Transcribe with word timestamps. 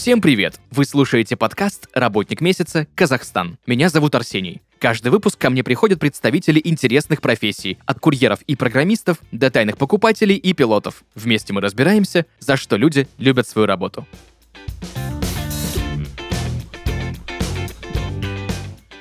Всем 0.00 0.22
привет! 0.22 0.58
Вы 0.70 0.86
слушаете 0.86 1.36
подкаст 1.36 1.86
«Работник 1.92 2.40
месяца. 2.40 2.86
Казахстан». 2.94 3.58
Меня 3.66 3.90
зовут 3.90 4.14
Арсений. 4.14 4.62
Каждый 4.78 5.08
выпуск 5.08 5.38
ко 5.38 5.50
мне 5.50 5.62
приходят 5.62 6.00
представители 6.00 6.58
интересных 6.64 7.20
профессий, 7.20 7.76
от 7.84 8.00
курьеров 8.00 8.40
и 8.46 8.56
программистов 8.56 9.18
до 9.30 9.50
тайных 9.50 9.76
покупателей 9.76 10.36
и 10.36 10.54
пилотов. 10.54 11.04
Вместе 11.14 11.52
мы 11.52 11.60
разбираемся, 11.60 12.24
за 12.38 12.56
что 12.56 12.76
люди 12.76 13.08
любят 13.18 13.46
свою 13.46 13.66
работу. 13.66 14.06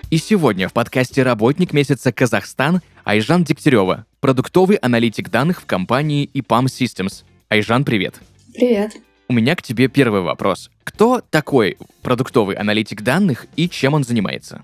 И 0.09 0.17
сегодня 0.17 0.67
в 0.67 0.73
подкасте 0.73 1.23
«Работник 1.23 1.71
месяца 1.71 2.11
Казахстан» 2.11 2.81
Айжан 3.05 3.45
Дегтярева, 3.45 4.05
продуктовый 4.19 4.75
аналитик 4.75 5.29
данных 5.29 5.61
в 5.61 5.65
компании 5.65 6.29
EPAM 6.33 6.65
Systems. 6.65 7.23
Айжан, 7.47 7.85
привет. 7.85 8.15
Привет. 8.53 8.97
У 9.29 9.33
меня 9.33 9.55
к 9.55 9.61
тебе 9.61 9.87
первый 9.87 10.21
вопрос. 10.21 10.71
Кто 10.89 11.21
такой 11.21 11.77
продуктовый 12.01 12.55
аналитик 12.55 13.03
данных 13.03 13.45
и 13.55 13.69
чем 13.69 13.93
он 13.93 14.03
занимается? 14.03 14.63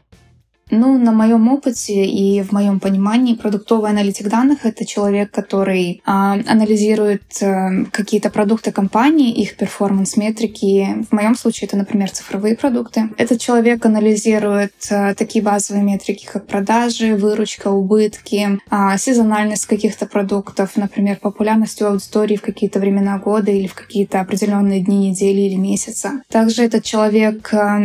Ну, 0.77 0.97
на 0.97 1.11
моем 1.13 1.47
опыте 1.47 2.05
и 2.05 2.41
в 2.41 2.51
моем 2.51 2.79
понимании 2.81 3.35
продуктовый 3.35 3.91
аналитик 3.91 4.27
данных— 4.27 4.59
это 4.65 4.85
человек, 4.85 5.31
который 5.31 6.01
а, 6.05 6.33
анализирует 6.33 7.23
а, 7.41 7.85
какие-то 7.91 8.29
продукты 8.29 8.73
компании, 8.73 9.31
их 9.31 9.55
перформанс-метрики. 9.55 11.05
В 11.09 11.13
моем 11.13 11.35
случае 11.35 11.67
это, 11.67 11.77
например, 11.77 12.11
цифровые 12.11 12.57
продукты. 12.57 13.09
Этот 13.17 13.39
человек 13.39 13.85
анализирует 13.85 14.73
а, 14.91 15.13
такие 15.13 15.43
базовые 15.43 15.83
метрики, 15.83 16.25
как 16.25 16.45
продажи, 16.45 17.15
выручка, 17.15 17.69
убытки, 17.69 18.59
а, 18.69 18.97
сезональность 18.97 19.67
каких-то 19.67 20.05
продуктов, 20.07 20.75
например, 20.75 21.19
популярность 21.21 21.81
у 21.81 21.85
аудитории 21.85 22.35
в 22.35 22.41
какие-то 22.41 22.79
времена 22.79 23.17
года 23.17 23.49
или 23.51 23.67
в 23.67 23.75
какие-то 23.75 24.19
определенные 24.19 24.81
дни, 24.81 25.09
недели 25.09 25.41
или 25.41 25.55
месяца. 25.55 26.21
Также 26.29 26.63
этот 26.63 26.83
человек 26.83 27.53
а, 27.53 27.81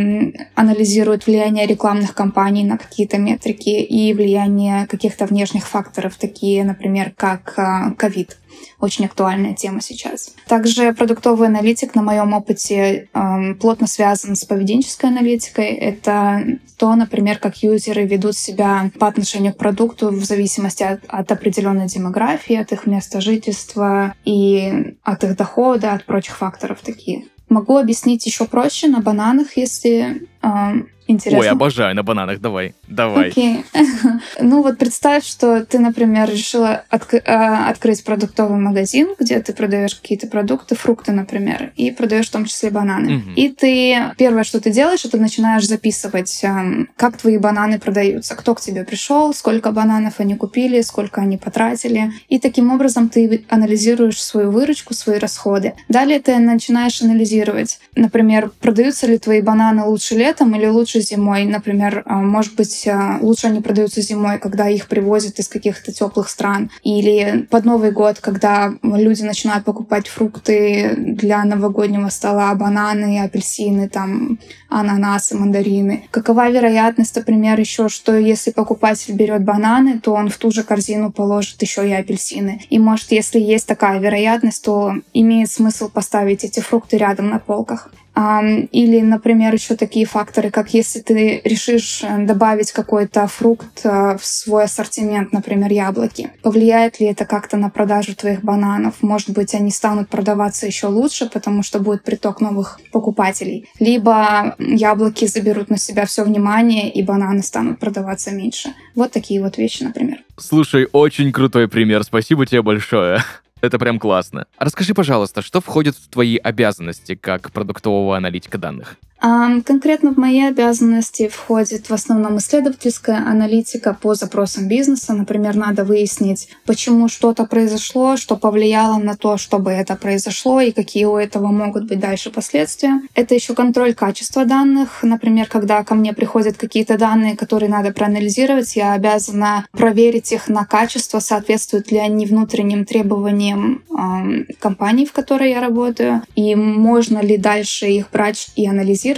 анализирует 0.55 1.25
влияние 1.25 1.65
рекламных 1.65 2.13
кампаний 2.13 2.65
на 2.65 2.80
какие-то 2.81 3.17
метрики 3.17 3.69
и 3.69 4.13
влияние 4.13 4.87
каких-то 4.87 5.25
внешних 5.25 5.67
факторов, 5.67 6.15
такие, 6.15 6.63
например, 6.63 7.13
как 7.15 7.53
а, 7.57 7.91
ковид. 7.91 8.37
Очень 8.79 9.05
актуальная 9.05 9.53
тема 9.53 9.81
сейчас. 9.81 10.33
Также 10.47 10.93
продуктовый 10.93 11.47
аналитик 11.47 11.95
на 11.95 12.01
моем 12.01 12.33
опыте 12.33 13.09
эм, 13.13 13.55
плотно 13.55 13.87
связан 13.87 14.35
с 14.35 14.43
поведенческой 14.45 15.09
аналитикой. 15.09 15.67
Это 15.67 16.43
то, 16.77 16.95
например, 16.95 17.37
как 17.37 17.57
юзеры 17.57 18.05
ведут 18.05 18.35
себя 18.35 18.91
по 18.99 19.07
отношению 19.07 19.53
к 19.53 19.57
продукту 19.57 20.09
в 20.09 20.23
зависимости 20.23 20.83
от, 20.83 21.01
от 21.07 21.31
определенной 21.31 21.87
демографии, 21.87 22.55
от 22.55 22.71
их 22.71 22.85
места 22.87 23.21
жительства 23.21 24.15
и 24.25 24.95
от 25.03 25.23
их 25.23 25.37
дохода, 25.37 25.93
от 25.93 26.05
прочих 26.05 26.37
факторов 26.37 26.81
таких. 26.81 27.25
Могу 27.49 27.77
объяснить 27.77 28.25
еще 28.25 28.45
проще 28.45 28.87
на 28.87 29.01
бананах, 29.01 29.57
если 29.57 30.27
эм, 30.41 30.87
Интересно. 31.11 31.39
Ой, 31.39 31.49
обожаю 31.49 31.93
на 31.93 32.03
бананах, 32.03 32.39
давай, 32.39 32.73
давай. 32.87 33.29
Окей. 33.29 33.65
ну 34.39 34.63
вот 34.63 34.77
представь, 34.77 35.25
что 35.25 35.65
ты, 35.65 35.77
например, 35.79 36.29
решила 36.29 36.83
отк- 36.89 37.21
э, 37.23 37.69
открыть 37.69 38.03
продуктовый 38.03 38.59
магазин, 38.59 39.09
где 39.19 39.39
ты 39.41 39.53
продаешь 39.53 39.95
какие-то 39.95 40.27
продукты, 40.27 40.75
фрукты, 40.75 41.11
например, 41.11 41.73
и 41.75 41.91
продаешь 41.91 42.27
в 42.27 42.31
том 42.31 42.45
числе 42.45 42.69
бананы. 42.69 43.15
Мгм. 43.15 43.33
И 43.33 43.49
ты 43.49 44.11
первое, 44.17 44.43
что 44.43 44.61
ты 44.61 44.71
делаешь, 44.71 45.03
это 45.03 45.17
начинаешь 45.17 45.67
записывать, 45.67 46.39
эм, 46.43 46.89
как 46.95 47.17
твои 47.17 47.37
бананы 47.37 47.77
продаются, 47.77 48.35
кто 48.35 48.55
к 48.55 48.61
тебе 48.61 48.85
пришел, 48.85 49.33
сколько 49.33 49.71
бананов 49.71 50.15
они 50.19 50.35
купили, 50.35 50.81
сколько 50.81 51.21
они 51.21 51.37
потратили. 51.37 52.13
И 52.29 52.39
таким 52.39 52.71
образом 52.71 53.09
ты 53.09 53.43
анализируешь 53.49 54.21
свою 54.21 54.51
выручку, 54.51 54.93
свои 54.93 55.19
расходы. 55.19 55.73
Далее 55.89 56.19
ты 56.19 56.37
начинаешь 56.37 57.01
анализировать, 57.01 57.79
например, 57.95 58.51
продаются 58.61 59.07
ли 59.07 59.17
твои 59.17 59.41
бананы 59.41 59.83
лучше 59.83 60.15
летом 60.15 60.55
или 60.55 60.67
лучше 60.67 61.00
зимой. 61.01 61.45
Например, 61.45 62.03
а, 62.05 62.15
может 62.15 62.55
быть, 62.55 62.87
а, 62.87 63.17
лучше 63.21 63.47
они 63.47 63.61
продаются 63.61 64.01
зимой, 64.01 64.39
когда 64.39 64.69
их 64.69 64.87
привозят 64.87 65.39
из 65.39 65.47
каких-то 65.47 65.91
теплых 65.91 66.29
стран. 66.29 66.69
Или 66.83 67.47
под 67.49 67.65
Новый 67.65 67.91
год, 67.91 68.19
когда 68.19 68.73
люди 68.83 69.23
начинают 69.23 69.65
покупать 69.65 70.07
фрукты 70.07 70.93
для 70.97 71.43
новогоднего 71.43 72.09
стола, 72.09 72.53
бананы, 72.55 73.21
апельсины, 73.21 73.89
там, 73.89 74.39
ананасы, 74.69 75.37
мандарины. 75.37 76.05
Какова 76.11 76.49
вероятность, 76.49 77.15
например, 77.15 77.59
еще, 77.59 77.89
что 77.89 78.15
если 78.15 78.51
покупатель 78.51 79.13
берет 79.13 79.43
бананы, 79.43 79.99
то 79.99 80.13
он 80.13 80.29
в 80.29 80.37
ту 80.37 80.51
же 80.51 80.63
корзину 80.63 81.11
положит 81.11 81.61
еще 81.61 81.87
и 81.87 81.93
апельсины. 81.93 82.61
И 82.69 82.79
может, 82.79 83.11
если 83.11 83.39
есть 83.39 83.67
такая 83.67 83.99
вероятность, 83.99 84.63
то 84.63 84.93
имеет 85.13 85.51
смысл 85.51 85.89
поставить 85.89 86.43
эти 86.43 86.59
фрукты 86.59 86.97
рядом 86.97 87.29
на 87.29 87.39
полках. 87.39 87.91
Или, 88.15 89.01
например, 89.01 89.53
еще 89.53 89.75
такие 89.75 90.05
факторы, 90.05 90.51
как 90.51 90.73
если 90.73 90.99
ты 90.99 91.41
решишь 91.43 92.03
э, 92.03 92.25
добавить 92.25 92.71
какой-то 92.71 93.25
фрукт 93.27 93.81
э, 93.83 94.17
в 94.17 94.25
свой 94.25 94.65
ассортимент, 94.65 95.31
например, 95.31 95.71
яблоки. 95.71 96.31
Повлияет 96.41 96.99
ли 96.99 97.07
это 97.07 97.25
как-то 97.25 97.57
на 97.57 97.69
продажу 97.69 98.15
твоих 98.15 98.43
бананов? 98.43 98.95
Может 99.01 99.29
быть, 99.29 99.55
они 99.55 99.71
станут 99.71 100.09
продаваться 100.09 100.67
еще 100.67 100.87
лучше, 100.87 101.29
потому 101.29 101.63
что 101.63 101.79
будет 101.79 102.03
приток 102.03 102.41
новых 102.41 102.79
покупателей. 102.91 103.69
Либо 103.79 104.55
яблоки 104.59 105.25
заберут 105.25 105.69
на 105.69 105.77
себя 105.77 106.05
все 106.05 106.23
внимание, 106.23 106.91
и 106.91 107.01
бананы 107.03 107.41
станут 107.41 107.79
продаваться 107.79 108.31
меньше. 108.31 108.73
Вот 108.93 109.11
такие 109.11 109.41
вот 109.41 109.57
вещи, 109.57 109.83
например. 109.83 110.19
Слушай, 110.37 110.87
очень 110.91 111.31
крутой 111.31 111.67
пример, 111.67 112.03
спасибо 112.03 112.45
тебе 112.45 112.61
большое. 112.61 113.23
Это 113.61 113.77
прям 113.77 113.99
классно. 113.99 114.47
А 114.57 114.65
Расскажи, 114.65 114.93
пожалуйста, 114.93 115.41
что 115.41 115.61
входит 115.61 115.95
в 115.95 116.09
твои 116.09 116.37
обязанности 116.37 117.15
как 117.15 117.51
продуктового 117.51 118.17
аналитика 118.17 118.57
данных? 118.57 118.97
Конкретно 119.21 120.13
в 120.13 120.17
мои 120.17 120.41
обязанности 120.41 121.27
входит 121.27 121.89
в 121.89 121.93
основном 121.93 122.39
исследовательская 122.39 123.17
аналитика 123.17 123.95
по 123.99 124.15
запросам 124.15 124.67
бизнеса. 124.67 125.13
Например, 125.13 125.55
надо 125.55 125.83
выяснить, 125.83 126.49
почему 126.65 127.07
что-то 127.07 127.45
произошло, 127.45 128.17
что 128.17 128.35
повлияло 128.35 128.97
на 128.97 129.15
то, 129.15 129.37
чтобы 129.37 129.69
это 129.71 129.95
произошло 129.95 130.59
и 130.59 130.71
какие 130.71 131.05
у 131.05 131.17
этого 131.17 131.47
могут 131.47 131.87
быть 131.87 131.99
дальше 131.99 132.31
последствия. 132.31 132.99
Это 133.13 133.35
еще 133.35 133.53
контроль 133.53 133.93
качества 133.93 134.43
данных. 134.45 135.03
Например, 135.03 135.45
когда 135.47 135.83
ко 135.83 135.93
мне 135.93 136.13
приходят 136.13 136.57
какие-то 136.57 136.97
данные, 136.97 137.37
которые 137.37 137.69
надо 137.69 137.91
проанализировать, 137.91 138.75
я 138.75 138.93
обязана 138.93 139.67
проверить 139.71 140.31
их 140.31 140.47
на 140.47 140.65
качество, 140.65 141.19
соответствуют 141.19 141.91
ли 141.91 141.99
они 141.99 142.25
внутренним 142.25 142.85
требованиям 142.85 143.83
ам, 143.95 144.45
компании, 144.57 145.05
в 145.05 145.11
которой 145.11 145.51
я 145.51 145.61
работаю, 145.61 146.23
и 146.35 146.55
можно 146.55 147.19
ли 147.19 147.37
дальше 147.37 147.85
их 147.85 148.09
брать 148.09 148.51
и 148.55 148.67
анализировать 148.67 149.10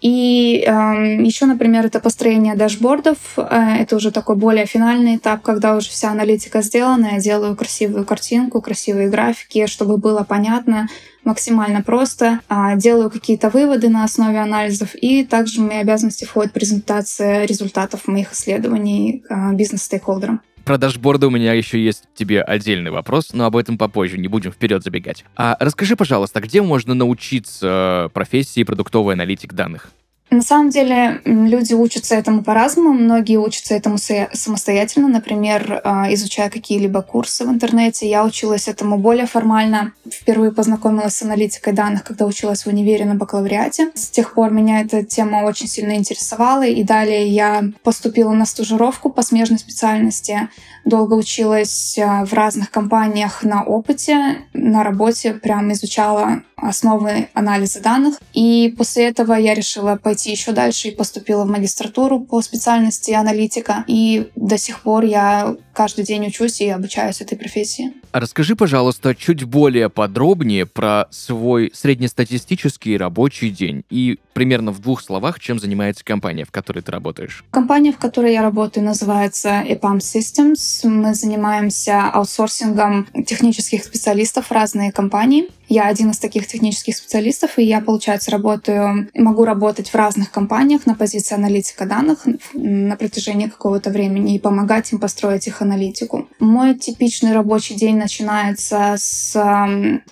и 0.00 0.64
э, 0.64 0.70
еще, 1.24 1.46
например, 1.46 1.86
это 1.86 1.98
построение 1.98 2.54
дашбордов. 2.54 3.18
Э, 3.36 3.76
это 3.80 3.96
уже 3.96 4.12
такой 4.12 4.36
более 4.36 4.64
финальный 4.66 5.16
этап, 5.16 5.42
когда 5.42 5.76
уже 5.76 5.88
вся 5.88 6.10
аналитика 6.10 6.62
сделана. 6.62 7.14
Я 7.14 7.18
делаю 7.18 7.56
красивую 7.56 8.04
картинку, 8.04 8.60
красивые 8.60 9.08
графики, 9.08 9.66
чтобы 9.66 9.96
было 9.96 10.22
понятно, 10.22 10.88
максимально 11.24 11.82
просто. 11.82 12.40
А, 12.48 12.76
делаю 12.76 13.10
какие-то 13.10 13.50
выводы 13.50 13.88
на 13.88 14.04
основе 14.04 14.38
анализов. 14.38 14.90
И 14.94 15.24
также 15.24 15.60
в 15.60 15.66
мои 15.66 15.78
обязанности 15.78 16.24
входит 16.24 16.52
презентация 16.52 17.44
результатов 17.44 18.06
моих 18.06 18.32
исследований 18.32 19.24
э, 19.28 19.52
бизнес-стейкхолдерам. 19.54 20.42
Про 20.68 20.76
дашборды 20.76 21.26
у 21.26 21.30
меня 21.30 21.54
еще 21.54 21.82
есть 21.82 22.04
тебе 22.14 22.42
отдельный 22.42 22.90
вопрос, 22.90 23.32
но 23.32 23.46
об 23.46 23.56
этом 23.56 23.78
попозже, 23.78 24.18
не 24.18 24.28
будем 24.28 24.52
вперед 24.52 24.84
забегать. 24.84 25.24
А 25.34 25.56
расскажи, 25.58 25.96
пожалуйста, 25.96 26.40
где 26.40 26.60
можно 26.60 26.92
научиться 26.92 28.08
э, 28.08 28.12
профессии 28.12 28.64
продуктовый 28.64 29.14
аналитик 29.14 29.54
данных? 29.54 29.88
На 30.30 30.42
самом 30.42 30.68
деле 30.68 31.22
люди 31.24 31.72
учатся 31.72 32.14
этому 32.14 32.44
по-разному. 32.44 32.92
Многие 32.92 33.38
учатся 33.38 33.74
этому 33.74 33.96
самостоятельно, 33.96 35.08
например, 35.08 35.80
а, 35.84 36.12
изучая 36.12 36.50
какие-либо 36.50 37.00
курсы 37.00 37.46
в 37.46 37.48
интернете. 37.48 38.08
Я 38.08 38.24
училась 38.24 38.68
этому 38.68 38.98
более 38.98 39.26
формально. 39.26 39.92
Впервые 40.10 40.52
познакомилась 40.52 41.14
с 41.14 41.22
аналитикой 41.22 41.72
данных, 41.72 42.04
когда 42.04 42.26
училась 42.26 42.64
в 42.64 42.66
универе 42.66 43.06
на 43.06 43.14
бакалавриате. 43.14 43.90
С 43.94 44.10
тех 44.10 44.34
пор 44.34 44.50
меня 44.50 44.82
эта 44.82 45.02
тема 45.02 45.44
очень 45.44 45.66
сильно 45.66 45.96
интересовала. 45.96 46.66
И 46.66 46.82
далее 46.84 47.26
я 47.28 47.64
поступила 47.82 48.32
на 48.32 48.44
стажировку 48.44 49.08
по 49.08 49.22
смежной 49.22 49.58
специальности. 49.58 50.50
Долго 50.84 51.14
училась 51.14 51.98
а, 51.98 52.26
в 52.26 52.34
разных 52.34 52.70
компаниях 52.70 53.44
на 53.44 53.64
опыте, 53.64 54.38
на 54.52 54.84
работе, 54.84 55.32
прям 55.32 55.72
изучала 55.72 56.42
основы 56.60 57.28
анализа 57.34 57.80
данных. 57.80 58.20
И 58.32 58.74
после 58.76 59.08
этого 59.08 59.34
я 59.34 59.54
решила 59.54 59.96
пойти 59.96 60.30
еще 60.30 60.52
дальше 60.52 60.88
и 60.88 60.94
поступила 60.94 61.44
в 61.44 61.48
магистратуру 61.48 62.20
по 62.20 62.42
специальности 62.42 63.12
аналитика. 63.12 63.84
И 63.86 64.30
до 64.36 64.58
сих 64.58 64.80
пор 64.82 65.04
я 65.04 65.56
каждый 65.78 66.04
день 66.04 66.26
учусь 66.26 66.60
и 66.60 66.68
обучаюсь 66.68 67.20
этой 67.20 67.38
профессии. 67.38 67.92
А 68.10 68.18
расскажи, 68.18 68.56
пожалуйста, 68.56 69.14
чуть 69.14 69.44
более 69.44 69.88
подробнее 69.88 70.66
про 70.66 71.06
свой 71.12 71.70
среднестатистический 71.72 72.96
рабочий 72.96 73.50
день 73.50 73.84
и 73.88 74.18
примерно 74.32 74.72
в 74.72 74.80
двух 74.80 75.00
словах, 75.00 75.38
чем 75.38 75.60
занимается 75.60 76.04
компания, 76.04 76.44
в 76.44 76.50
которой 76.50 76.80
ты 76.80 76.90
работаешь. 76.90 77.44
Компания, 77.52 77.92
в 77.92 77.98
которой 77.98 78.32
я 78.32 78.42
работаю, 78.42 78.84
называется 78.84 79.62
EPAM 79.68 79.98
Systems. 79.98 80.88
Мы 80.88 81.14
занимаемся 81.14 82.08
аутсорсингом 82.08 83.06
технических 83.24 83.84
специалистов 83.84 84.46
в 84.46 84.52
разные 84.52 84.90
компании. 84.90 85.48
Я 85.68 85.86
один 85.86 86.10
из 86.10 86.18
таких 86.18 86.46
технических 86.46 86.96
специалистов, 86.96 87.58
и 87.58 87.62
я, 87.62 87.80
получается, 87.80 88.30
работаю, 88.30 89.08
могу 89.14 89.44
работать 89.44 89.90
в 89.90 89.94
разных 89.94 90.30
компаниях 90.30 90.86
на 90.86 90.94
позиции 90.94 91.34
аналитика 91.34 91.84
данных 91.84 92.26
на 92.54 92.96
протяжении 92.96 93.48
какого-то 93.48 93.90
времени 93.90 94.34
и 94.34 94.38
помогать 94.38 94.92
им 94.92 94.98
построить 94.98 95.46
их 95.46 95.60
аналитику. 95.68 96.28
Мой 96.38 96.74
типичный 96.74 97.32
рабочий 97.32 97.74
день 97.74 97.96
начинается 97.96 98.94
с, 98.96 99.32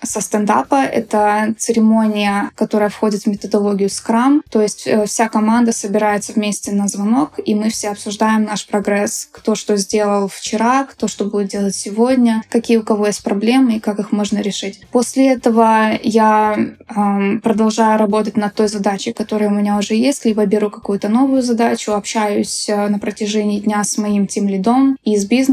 со 0.02 0.20
стендапа. 0.20 0.84
Это 0.84 1.54
церемония, 1.58 2.50
которая 2.54 2.88
входит 2.88 3.22
в 3.22 3.26
методологию 3.26 3.88
Scrum. 3.88 4.42
То 4.50 4.62
есть 4.62 4.86
э, 4.86 5.06
вся 5.06 5.28
команда 5.28 5.72
собирается 5.72 6.32
вместе 6.32 6.72
на 6.72 6.88
звонок, 6.88 7.32
и 7.44 7.54
мы 7.54 7.70
все 7.70 7.90
обсуждаем 7.90 8.44
наш 8.44 8.66
прогресс. 8.66 9.28
Кто 9.32 9.54
что 9.54 9.76
сделал 9.76 10.28
вчера, 10.28 10.84
кто 10.84 11.08
что 11.08 11.24
будет 11.24 11.48
делать 11.48 11.74
сегодня, 11.74 12.42
какие 12.48 12.76
у 12.76 12.82
кого 12.82 13.06
есть 13.06 13.22
проблемы 13.22 13.76
и 13.76 13.80
как 13.80 13.98
их 13.98 14.12
можно 14.12 14.38
решить. 14.38 14.80
После 14.92 15.32
этого 15.32 15.98
я 16.02 16.56
эм, 16.94 17.40
продолжаю 17.40 17.98
работать 17.98 18.36
над 18.36 18.54
той 18.54 18.68
задачей, 18.68 19.12
которая 19.12 19.50
у 19.50 19.54
меня 19.54 19.78
уже 19.78 19.94
есть, 19.94 20.24
либо 20.24 20.44
беру 20.46 20.70
какую-то 20.70 21.08
новую 21.08 21.42
задачу, 21.42 21.92
общаюсь 21.92 22.68
э, 22.68 22.88
на 22.88 22.98
протяжении 22.98 23.60
дня 23.60 23.82
с 23.84 23.98
моим 23.98 24.26
тим 24.26 24.48
лидом 24.48 24.96
и 25.04 25.16
с 25.16 25.24
бизнесом, 25.24 25.45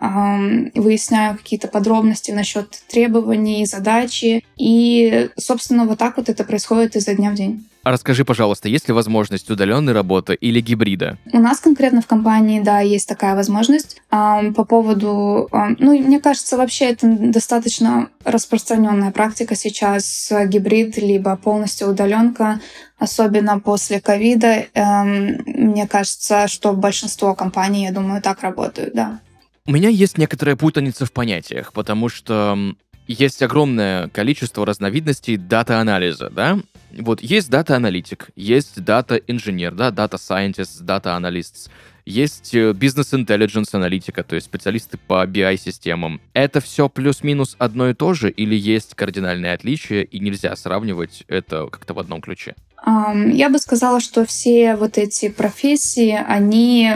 эм, 0.00 0.70
выясняю 0.74 1.36
какие-то 1.36 1.68
подробности 1.68 2.30
насчет 2.30 2.82
требований, 2.88 3.64
задачи. 3.66 4.44
И, 4.56 5.30
собственно, 5.36 5.84
вот 5.84 5.98
так 5.98 6.16
вот 6.16 6.28
это 6.28 6.44
происходит 6.44 6.96
изо 6.96 7.14
дня 7.14 7.30
в 7.30 7.34
день. 7.34 7.64
А 7.84 7.92
расскажи, 7.92 8.24
пожалуйста, 8.24 8.68
есть 8.68 8.88
ли 8.88 8.92
возможность 8.92 9.48
удаленной 9.50 9.94
работы 9.94 10.34
или 10.34 10.60
гибрида? 10.60 11.16
У 11.32 11.38
нас 11.38 11.58
конкретно 11.58 12.02
в 12.02 12.06
компании, 12.06 12.60
да, 12.60 12.80
есть 12.80 13.08
такая 13.08 13.34
возможность. 13.34 14.02
По 14.10 14.64
поводу, 14.68 15.48
ну, 15.78 15.98
мне 15.98 16.20
кажется, 16.20 16.58
вообще 16.58 16.86
это 16.86 17.06
достаточно 17.06 18.10
распространенная 18.24 19.10
практика 19.10 19.54
сейчас, 19.54 20.30
гибрид, 20.48 20.98
либо 20.98 21.34
полностью 21.36 21.88
удаленка, 21.88 22.60
особенно 22.98 23.58
после 23.58 24.02
ковида. 24.02 24.66
Эм, 24.74 25.38
мне 25.46 25.86
кажется, 25.86 26.46
что 26.48 26.74
большинство 26.74 27.34
компаний, 27.34 27.84
я 27.84 27.92
думаю, 27.92 28.20
так 28.20 28.42
работают, 28.42 28.92
да. 28.92 29.20
У 29.68 29.70
меня 29.70 29.90
есть 29.90 30.16
некоторая 30.16 30.56
путаница 30.56 31.04
в 31.04 31.12
понятиях, 31.12 31.74
потому 31.74 32.08
что 32.08 32.58
есть 33.06 33.42
огромное 33.42 34.08
количество 34.08 34.64
разновидностей 34.64 35.36
дата-анализа, 35.36 36.30
да? 36.30 36.58
Вот 36.98 37.20
есть 37.20 37.50
дата-аналитик, 37.50 38.30
есть 38.34 38.82
дата-инженер, 38.82 39.74
да, 39.74 39.90
data 39.90 40.16
scientist, 40.16 40.80
data 40.80 41.10
analyst, 41.10 41.70
есть 42.06 42.54
э, 42.54 42.72
business 42.72 43.13
intelligence 43.13 43.74
аналитика, 43.74 44.24
то 44.24 44.36
есть 44.36 44.46
специалисты 44.46 44.96
по 44.96 45.26
BI-системам. 45.26 46.22
Это 46.32 46.62
все 46.62 46.88
плюс-минус 46.88 47.54
одно 47.58 47.90
и 47.90 47.94
то 47.94 48.14
же 48.14 48.30
или 48.30 48.56
есть 48.56 48.94
кардинальные 48.94 49.52
отличия 49.52 50.00
и 50.00 50.18
нельзя 50.18 50.56
сравнивать 50.56 51.24
это 51.28 51.66
как-то 51.66 51.92
в 51.92 51.98
одном 51.98 52.22
ключе? 52.22 52.54
Я 52.86 53.50
бы 53.50 53.58
сказала, 53.58 54.00
что 54.00 54.24
все 54.24 54.76
вот 54.76 54.96
эти 54.96 55.28
профессии, 55.28 56.12
они 56.12 56.90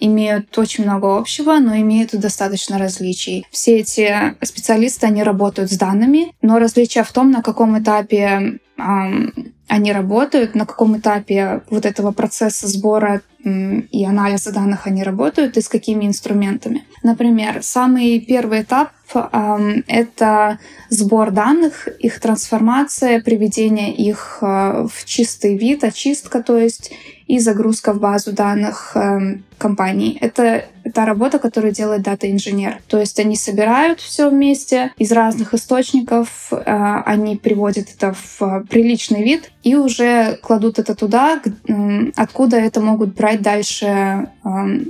имеют 0.00 0.56
очень 0.58 0.84
много 0.84 1.16
общего, 1.16 1.58
но 1.58 1.76
имеют 1.76 2.12
достаточно 2.12 2.78
различий. 2.78 3.46
Все 3.50 3.78
эти 3.78 4.34
специалисты, 4.44 5.06
они 5.06 5.22
работают 5.22 5.70
с 5.70 5.76
данными, 5.76 6.32
но 6.42 6.58
различие 6.58 7.04
в 7.04 7.12
том, 7.12 7.30
на 7.30 7.42
каком 7.42 7.78
этапе 7.78 8.58
они 8.76 9.92
работают, 9.92 10.54
на 10.54 10.66
каком 10.66 10.98
этапе 10.98 11.62
вот 11.70 11.86
этого 11.86 12.12
процесса 12.12 12.68
сбора 12.68 13.22
и 13.44 14.04
анализа 14.04 14.52
данных 14.52 14.86
они 14.86 15.02
работают 15.02 15.56
и 15.56 15.60
с 15.60 15.68
какими 15.68 16.04
инструментами. 16.04 16.84
Например, 17.02 17.62
самый 17.62 18.18
первый 18.20 18.62
этап— 18.62 18.90
это 19.86 20.58
сбор 20.90 21.30
данных, 21.30 21.88
их 22.00 22.18
трансформация, 22.20 23.20
приведение 23.20 23.94
их 23.94 24.38
э, 24.40 24.86
в 24.92 25.04
чистый 25.04 25.56
вид, 25.56 25.84
очистка, 25.84 26.42
то 26.42 26.56
есть 26.58 26.92
и 27.28 27.38
загрузка 27.38 27.92
в 27.92 28.00
базу 28.00 28.32
данных 28.32 28.96
э, 28.96 29.38
компаний. 29.58 30.18
Это 30.20 30.64
та 30.94 31.04
работа, 31.04 31.38
которую 31.38 31.72
делает 31.72 32.02
дата-инженер. 32.02 32.78
То 32.88 32.98
есть 32.98 33.18
они 33.18 33.36
собирают 33.36 34.00
все 34.00 34.28
вместе 34.30 34.92
из 34.98 35.12
разных 35.12 35.54
источников, 35.54 36.52
э, 36.52 37.02
они 37.06 37.36
приводят 37.36 37.88
это 37.94 38.14
в 38.14 38.64
приличный 38.68 39.22
вид 39.22 39.50
и 39.62 39.74
уже 39.74 40.38
кладут 40.42 40.78
это 40.78 40.94
туда, 40.94 41.40
э, 41.44 42.10
откуда 42.14 42.56
это 42.56 42.80
могут 42.80 43.14
брать 43.14 43.42
дальше 43.42 43.86
э, 43.86 44.28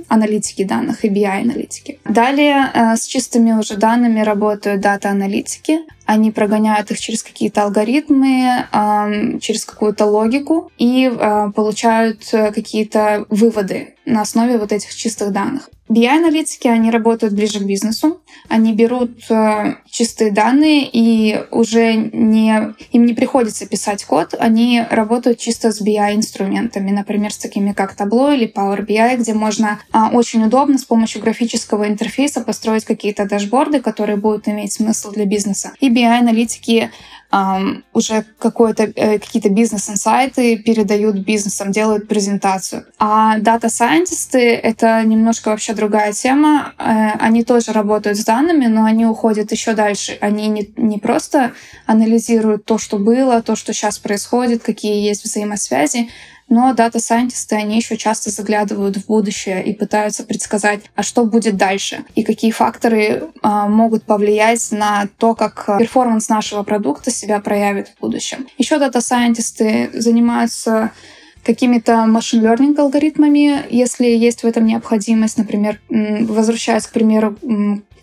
аналитики 0.07 0.63
данных 0.63 1.03
и 1.03 1.09
BI-аналитики. 1.09 1.99
Далее 2.05 2.69
э, 2.73 2.95
с 2.95 3.05
чистыми 3.05 3.53
уже 3.53 3.77
данными 3.77 4.19
работают 4.21 4.81
дата-аналитики. 4.81 5.79
Они 6.07 6.31
прогоняют 6.31 6.89
их 6.89 6.99
через 6.99 7.21
какие-то 7.21 7.63
алгоритмы, 7.63 8.65
через 9.39 9.65
какую-то 9.65 10.05
логику 10.05 10.71
и 10.77 11.07
э, 11.07 11.51
получают 11.55 12.23
какие-то 12.31 13.25
выводы 13.29 13.95
на 14.07 14.21
основе 14.21 14.57
вот 14.57 14.71
этих 14.71 14.95
чистых 14.95 15.31
данных. 15.31 15.69
BI-аналитики, 15.89 16.67
они 16.67 16.91
работают 16.91 17.33
ближе 17.33 17.59
к 17.59 17.63
бизнесу, 17.63 18.19
они 18.49 18.73
берут 18.73 19.23
э, 19.29 19.75
чистые 19.89 20.31
данные 20.31 20.89
и 20.91 21.45
уже 21.49 21.95
не, 21.95 22.73
им 22.91 23.05
не 23.05 23.13
приходится 23.13 23.65
писать 23.65 24.03
код, 24.03 24.33
они 24.37 24.83
работают 24.89 25.39
чисто 25.39 25.71
с 25.71 25.81
BI-инструментами, 25.81 26.91
например, 26.91 27.31
с 27.31 27.37
такими 27.37 27.71
как 27.71 27.95
Tableau 27.95 28.35
или 28.35 28.51
Power 28.51 28.85
BI, 28.85 29.17
где 29.17 29.33
можно 29.33 29.79
э, 29.93 29.97
очень 30.11 30.43
удобно 30.43 30.77
с 30.77 30.83
помощью 30.83 31.21
графического 31.21 31.87
интерфейса 31.87 32.41
построить 32.41 32.83
какие-то 32.83 33.25
дашборды, 33.25 33.79
которые 33.79 34.17
будут 34.17 34.49
иметь 34.49 34.73
смысл 34.73 35.11
для 35.11 35.25
бизнеса. 35.25 35.71
И 35.79 35.89
BI-аналитики 35.97 36.89
Um, 37.29 37.83
уже 37.91 38.23
какое-то, 38.39 38.83
э, 38.83 39.19
какие-то 39.19 39.49
бизнес-инсайты 39.49 40.57
передают 40.59 41.17
бизнесам, 41.17 41.73
делают 41.73 42.07
презентацию. 42.07 42.85
А 42.99 43.37
дата-сайентисты— 43.39 44.39
это 44.63 45.03
немножко 45.03 45.49
вообще 45.49 45.73
другая 45.73 46.13
тема. 46.13 46.73
Э, 46.77 47.17
они 47.19 47.43
тоже 47.43 47.73
работают 47.73 48.17
с 48.17 48.23
данными, 48.23 48.67
но 48.67 48.85
они 48.85 49.05
уходят 49.05 49.51
еще 49.51 49.73
дальше. 49.73 50.17
Они 50.21 50.47
не, 50.47 50.69
не 50.77 50.99
просто 50.99 51.51
анализируют 51.85 52.63
то, 52.63 52.77
что 52.77 52.97
было, 52.97 53.41
то, 53.41 53.57
что 53.57 53.73
сейчас 53.73 53.99
происходит, 53.99 54.63
какие 54.63 55.05
есть 55.05 55.25
взаимосвязи, 55.25 56.07
но 56.49 56.73
дата-сайентисты, 56.73 57.55
они 57.55 57.77
еще 57.77 57.97
часто 57.97 58.29
заглядывают 58.29 58.97
в 58.97 59.05
будущее 59.07 59.63
и 59.65 59.73
пытаются 59.73 60.23
предсказать, 60.23 60.81
а 60.95 61.03
что 61.03 61.25
будет 61.25 61.57
дальше, 61.57 62.05
и 62.15 62.23
какие 62.23 62.51
факторы 62.51 63.23
а, 63.41 63.67
могут 63.67 64.03
повлиять 64.03 64.71
на 64.71 65.07
то, 65.17 65.35
как 65.35 65.65
performance 65.77 66.29
нашего 66.29 66.63
продукта 66.63 67.11
себя 67.11 67.39
проявит 67.39 67.89
в 67.89 67.99
будущем. 68.01 68.47
Еще 68.57 68.79
дата-сайентисты 68.79 69.89
занимаются 69.93 70.91
какими-то 71.43 72.05
машин 72.05 72.45
learning 72.45 72.77
алгоритмами, 72.77 73.65
если 73.69 74.05
есть 74.05 74.43
в 74.43 74.45
этом 74.45 74.65
необходимость. 74.65 75.37
Например, 75.37 75.79
возвращаясь 75.89 76.87
к 76.87 76.91
примеру 76.91 77.37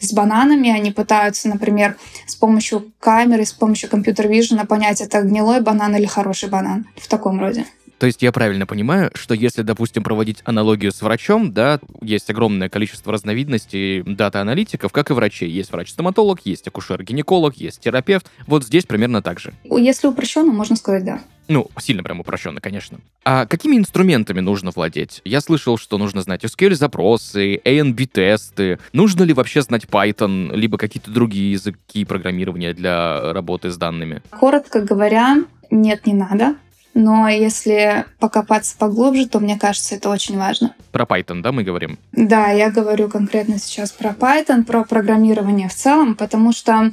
с 0.00 0.12
бананами, 0.12 0.70
они 0.70 0.92
пытаются, 0.92 1.48
например, 1.48 1.96
с 2.26 2.34
помощью 2.34 2.92
камеры, 2.98 3.44
с 3.44 3.52
помощью 3.52 3.90
компьютер-вижена 3.90 4.64
понять, 4.64 5.02
это 5.02 5.20
гнилой 5.20 5.60
банан 5.60 5.94
или 5.94 6.06
хороший 6.06 6.48
банан. 6.48 6.86
В 6.96 7.06
таком 7.06 7.38
роде. 7.38 7.66
То 7.98 8.06
есть 8.06 8.22
я 8.22 8.32
правильно 8.32 8.66
понимаю, 8.66 9.10
что 9.14 9.34
если, 9.34 9.62
допустим, 9.62 10.02
проводить 10.02 10.42
аналогию 10.44 10.92
с 10.92 11.00
врачом, 11.02 11.52
да, 11.52 11.80
есть 12.00 12.28
огромное 12.30 12.68
количество 12.68 13.12
разновидностей 13.12 14.02
дата-аналитиков, 14.02 14.92
как 14.92 15.10
и 15.10 15.14
врачей. 15.14 15.50
Есть 15.50 15.72
врач-стоматолог, 15.72 16.40
есть 16.44 16.66
акушер-гинеколог, 16.66 17.54
есть 17.56 17.80
терапевт. 17.80 18.26
Вот 18.46 18.64
здесь 18.64 18.84
примерно 18.84 19.22
так 19.22 19.40
же. 19.40 19.54
Если 19.64 20.06
упрощенно, 20.06 20.52
можно 20.52 20.76
сказать 20.76 21.04
да. 21.04 21.20
Ну, 21.46 21.70
сильно 21.78 22.02
прям 22.02 22.20
упрощенно, 22.20 22.60
конечно. 22.60 23.00
А 23.24 23.44
какими 23.46 23.76
инструментами 23.76 24.40
нужно 24.40 24.70
владеть? 24.74 25.20
Я 25.24 25.40
слышал, 25.40 25.76
что 25.76 25.98
нужно 25.98 26.22
знать 26.22 26.42
SQL-запросы, 26.44 27.60
A&B-тесты. 27.64 28.78
Нужно 28.92 29.24
ли 29.24 29.34
вообще 29.34 29.60
знать 29.60 29.84
Python, 29.84 30.54
либо 30.56 30.78
какие-то 30.78 31.10
другие 31.10 31.52
языки 31.52 32.04
программирования 32.06 32.72
для 32.72 33.32
работы 33.32 33.70
с 33.70 33.76
данными? 33.76 34.22
Коротко 34.30 34.80
говоря, 34.80 35.44
нет, 35.70 36.06
не 36.06 36.14
надо. 36.14 36.56
Но 36.94 37.28
если 37.28 38.06
покопаться 38.20 38.76
поглубже, 38.78 39.28
то 39.28 39.40
мне 39.40 39.58
кажется, 39.58 39.96
это 39.96 40.08
очень 40.08 40.38
важно. 40.38 40.74
Про 40.92 41.04
Python, 41.04 41.42
да, 41.42 41.50
мы 41.50 41.64
говорим? 41.64 41.98
Да, 42.12 42.50
я 42.50 42.70
говорю 42.70 43.08
конкретно 43.08 43.58
сейчас 43.58 43.90
про 43.90 44.10
Python, 44.10 44.62
про 44.62 44.84
программирование 44.84 45.68
в 45.68 45.74
целом, 45.74 46.14
потому 46.14 46.52
что 46.52 46.92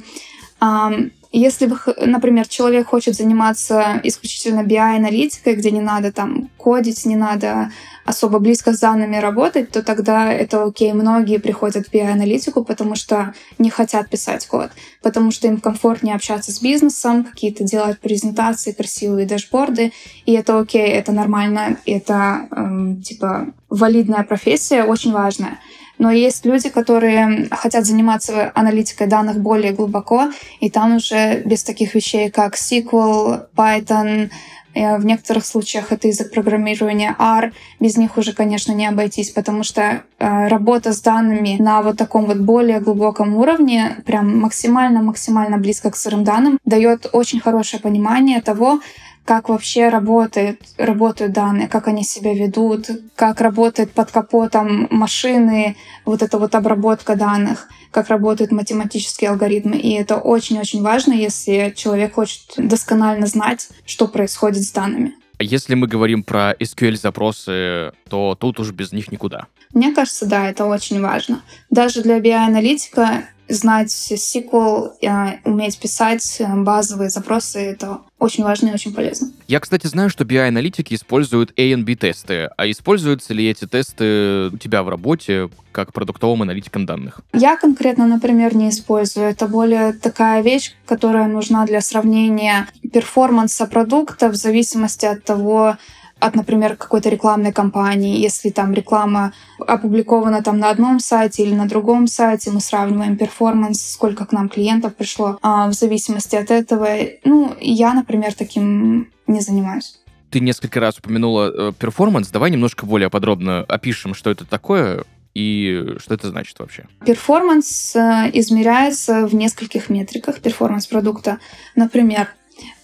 эм, 0.60 1.12
если, 1.32 1.72
например, 2.04 2.46
человек 2.46 2.88
хочет 2.88 3.14
заниматься 3.14 4.00
исключительно 4.04 4.60
BI-аналитикой, 4.60 5.54
где 5.54 5.70
не 5.70 5.80
надо 5.80 6.12
там 6.12 6.50
кодить, 6.58 7.06
не 7.06 7.16
надо 7.16 7.70
особо 8.04 8.38
близко 8.38 8.72
с 8.72 8.80
данными 8.80 9.16
работать, 9.16 9.70
то 9.70 9.82
тогда 9.82 10.32
это 10.32 10.64
окей. 10.64 10.92
Многие 10.92 11.38
приходят 11.38 11.86
в 11.86 11.92
BI-аналитику, 11.92 12.64
потому 12.64 12.96
что 12.96 13.34
не 13.58 13.70
хотят 13.70 14.10
писать 14.10 14.46
код, 14.46 14.70
потому 15.02 15.30
что 15.30 15.46
им 15.46 15.58
комфортнее 15.58 16.16
общаться 16.16 16.52
с 16.52 16.60
бизнесом, 16.60 17.24
какие-то 17.24 17.64
делать 17.64 17.98
презентации, 18.00 18.72
красивые 18.72 19.26
дашборды, 19.26 19.92
и 20.26 20.32
это 20.32 20.58
окей, 20.58 20.88
это 20.88 21.12
нормально, 21.12 21.78
это 21.86 22.48
эм, 22.50 23.00
типа 23.02 23.46
валидная 23.70 24.24
профессия, 24.24 24.84
очень 24.84 25.12
важная. 25.12 25.58
Но 26.02 26.10
есть 26.10 26.44
люди, 26.44 26.68
которые 26.68 27.46
хотят 27.52 27.86
заниматься 27.86 28.50
аналитикой 28.56 29.06
данных 29.06 29.38
более 29.38 29.72
глубоко, 29.72 30.32
и 30.58 30.68
там 30.68 30.96
уже 30.96 31.42
без 31.44 31.62
таких 31.62 31.94
вещей, 31.94 32.28
как 32.28 32.56
SQL, 32.56 33.46
Python, 33.54 34.28
Э, 34.74 34.98
в 34.98 35.04
некоторых 35.04 35.44
случаях 35.44 35.92
это 35.92 36.08
язык 36.08 36.32
программирования 36.32 37.14
R. 37.18 37.52
Без 37.80 37.96
них 37.96 38.16
уже, 38.16 38.32
конечно, 38.32 38.72
не 38.72 38.86
обойтись, 38.86 39.30
потому 39.30 39.64
что 39.64 39.82
э, 40.18 40.48
работа 40.48 40.92
с 40.92 41.00
данными 41.00 41.56
на 41.58 41.82
вот 41.82 41.96
таком 41.96 42.26
вот 42.26 42.38
более 42.38 42.80
глубоком 42.80 43.36
уровне, 43.36 43.96
прям 44.06 44.38
максимально-максимально 44.40 45.58
близко 45.58 45.90
к 45.90 45.96
сырым 45.96 46.24
данным, 46.24 46.58
дает 46.64 47.06
очень 47.12 47.40
хорошее 47.40 47.82
понимание 47.82 48.40
того, 48.40 48.80
как 49.24 49.48
вообще 49.48 49.88
работает, 49.88 50.60
работают 50.78 51.32
данные, 51.32 51.68
как 51.68 51.88
они 51.88 52.04
себя 52.04 52.34
ведут, 52.34 52.88
как 53.14 53.40
работает 53.40 53.92
под 53.92 54.10
капотом 54.10 54.88
машины, 54.90 55.76
вот 56.04 56.22
эта 56.22 56.38
вот 56.38 56.54
обработка 56.54 57.14
данных, 57.14 57.68
как 57.90 58.08
работают 58.08 58.50
математические 58.50 59.30
алгоритмы. 59.30 59.76
И 59.76 59.92
это 59.92 60.16
очень-очень 60.16 60.82
важно, 60.82 61.12
если 61.12 61.72
человек 61.76 62.14
хочет 62.14 62.42
досконально 62.56 63.26
знать, 63.26 63.68
что 63.86 64.08
происходит 64.08 64.64
с 64.64 64.72
данными. 64.72 65.14
Если 65.38 65.74
мы 65.74 65.88
говорим 65.88 66.22
про 66.22 66.52
SQL-запросы, 66.52 67.92
то 68.08 68.36
тут 68.38 68.60
уж 68.60 68.70
без 68.70 68.92
них 68.92 69.10
никуда. 69.10 69.46
Мне 69.74 69.92
кажется, 69.92 70.26
да, 70.26 70.48
это 70.48 70.66
очень 70.66 71.00
важно. 71.00 71.42
Даже 71.70 72.02
для 72.02 72.18
BI-аналитика 72.18 73.24
знать 73.52 73.90
SQL, 73.90 74.92
э, 75.00 75.38
уметь 75.44 75.78
писать 75.78 76.36
э, 76.40 76.46
базовые 76.56 77.10
запросы, 77.10 77.60
это 77.60 78.00
очень 78.18 78.44
важно 78.44 78.68
и 78.68 78.72
очень 78.72 78.94
полезно. 78.94 79.30
Я, 79.48 79.60
кстати, 79.60 79.86
знаю, 79.86 80.08
что 80.08 80.24
BI-аналитики 80.24 80.94
используют 80.94 81.52
A 81.58 81.62
and 81.62 81.82
B 81.82 81.96
тесты. 81.96 82.50
А 82.56 82.70
используются 82.70 83.34
ли 83.34 83.48
эти 83.48 83.66
тесты 83.66 84.48
у 84.52 84.56
тебя 84.58 84.82
в 84.82 84.88
работе 84.88 85.50
как 85.72 85.92
продуктовым 85.92 86.42
аналитиком 86.42 86.86
данных? 86.86 87.20
Я 87.32 87.56
конкретно, 87.56 88.06
например, 88.06 88.54
не 88.54 88.68
использую. 88.68 89.26
Это 89.26 89.48
более 89.48 89.92
такая 89.92 90.42
вещь, 90.42 90.74
которая 90.86 91.26
нужна 91.26 91.66
для 91.66 91.80
сравнения 91.80 92.68
перформанса 92.92 93.66
продукта 93.66 94.28
в 94.28 94.36
зависимости 94.36 95.06
от 95.06 95.24
того, 95.24 95.76
от, 96.22 96.36
например, 96.36 96.76
какой-то 96.76 97.08
рекламной 97.08 97.52
кампании. 97.52 98.20
Если 98.20 98.50
там 98.50 98.72
реклама 98.72 99.32
опубликована 99.58 100.42
там 100.42 100.58
на 100.58 100.70
одном 100.70 101.00
сайте 101.00 101.42
или 101.42 101.54
на 101.54 101.66
другом 101.66 102.06
сайте, 102.06 102.50
мы 102.50 102.60
сравниваем 102.60 103.16
перформанс, 103.16 103.82
сколько 103.94 104.24
к 104.24 104.32
нам 104.32 104.48
клиентов 104.48 104.94
пришло. 104.94 105.38
А 105.42 105.68
в 105.68 105.72
зависимости 105.72 106.36
от 106.36 106.50
этого, 106.50 106.88
ну, 107.24 107.56
я, 107.60 107.92
например, 107.92 108.34
таким 108.34 109.10
не 109.26 109.40
занимаюсь. 109.40 109.98
Ты 110.30 110.40
несколько 110.40 110.80
раз 110.80 110.98
упомянула 110.98 111.50
э, 111.52 111.72
performance. 111.78 112.28
Давай 112.28 112.50
немножко 112.50 112.86
более 112.86 113.10
подробно 113.10 113.64
опишем, 113.68 114.14
что 114.14 114.30
это 114.30 114.44
такое 114.44 115.04
и 115.34 115.96
что 115.98 116.14
это 116.14 116.28
значит 116.28 116.58
вообще? 116.58 116.86
Performance 117.04 117.96
э, 117.96 118.30
измеряется 118.32 119.26
в 119.26 119.34
нескольких 119.34 119.90
метриках 119.90 120.40
performance 120.40 120.86
продукта. 120.86 121.38
Например, 121.74 122.28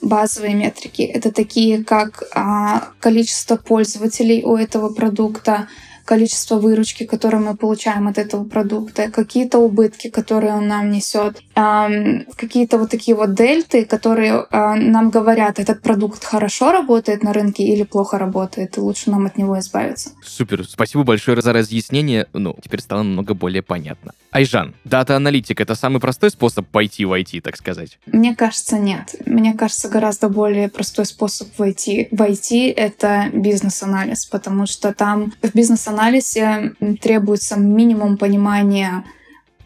базовые 0.00 0.54
метрики. 0.54 1.02
Это 1.02 1.32
такие, 1.32 1.84
как 1.84 2.24
а, 2.34 2.88
количество 3.00 3.56
пользователей 3.56 4.44
у 4.44 4.56
этого 4.56 4.92
продукта, 4.92 5.68
количество 6.08 6.56
выручки, 6.56 7.04
которое 7.04 7.36
мы 7.36 7.54
получаем 7.54 8.08
от 8.08 8.16
этого 8.16 8.44
продукта, 8.44 9.10
какие-то 9.10 9.58
убытки, 9.58 10.08
которые 10.08 10.54
он 10.54 10.66
нам 10.66 10.90
несет, 10.90 11.42
какие-то 11.54 12.78
вот 12.78 12.90
такие 12.90 13.14
вот 13.14 13.34
дельты, 13.34 13.84
которые 13.84 14.46
а, 14.50 14.74
нам 14.74 15.10
говорят, 15.10 15.58
этот 15.58 15.82
продукт 15.82 16.24
хорошо 16.24 16.72
работает 16.72 17.22
на 17.22 17.34
рынке 17.34 17.62
или 17.62 17.82
плохо 17.82 18.16
работает, 18.16 18.78
и 18.78 18.80
лучше 18.80 19.10
нам 19.10 19.26
от 19.26 19.36
него 19.36 19.58
избавиться. 19.58 20.10
Супер, 20.24 20.64
спасибо 20.64 21.04
большое 21.04 21.42
за 21.42 21.52
разъяснение. 21.52 22.26
Ну, 22.32 22.56
теперь 22.64 22.80
стало 22.80 23.02
намного 23.02 23.34
более 23.34 23.62
понятно. 23.62 24.12
Айжан, 24.30 24.74
дата-аналитик— 24.84 25.60
это 25.62 25.74
самый 25.74 26.00
простой 26.00 26.30
способ 26.30 26.66
пойти 26.66 27.04
в 27.04 27.12
IT, 27.12 27.40
так 27.42 27.56
сказать? 27.56 27.98
Мне 28.06 28.34
кажется, 28.34 28.78
нет. 28.78 29.14
Мне 29.26 29.52
кажется, 29.54 29.88
гораздо 29.88 30.28
более 30.28 30.68
простой 30.68 31.04
способ 31.04 31.48
войти 31.58 32.08
в 32.10 32.22
IT— 32.22 32.72
это 32.76 33.30
бизнес-анализ, 33.32 34.26
потому 34.26 34.66
что 34.66 34.94
там 34.94 35.32
в 35.42 35.54
бизнес-анализе 35.54 35.97
требуется 37.00 37.58
минимум 37.58 38.16
понимания 38.16 39.04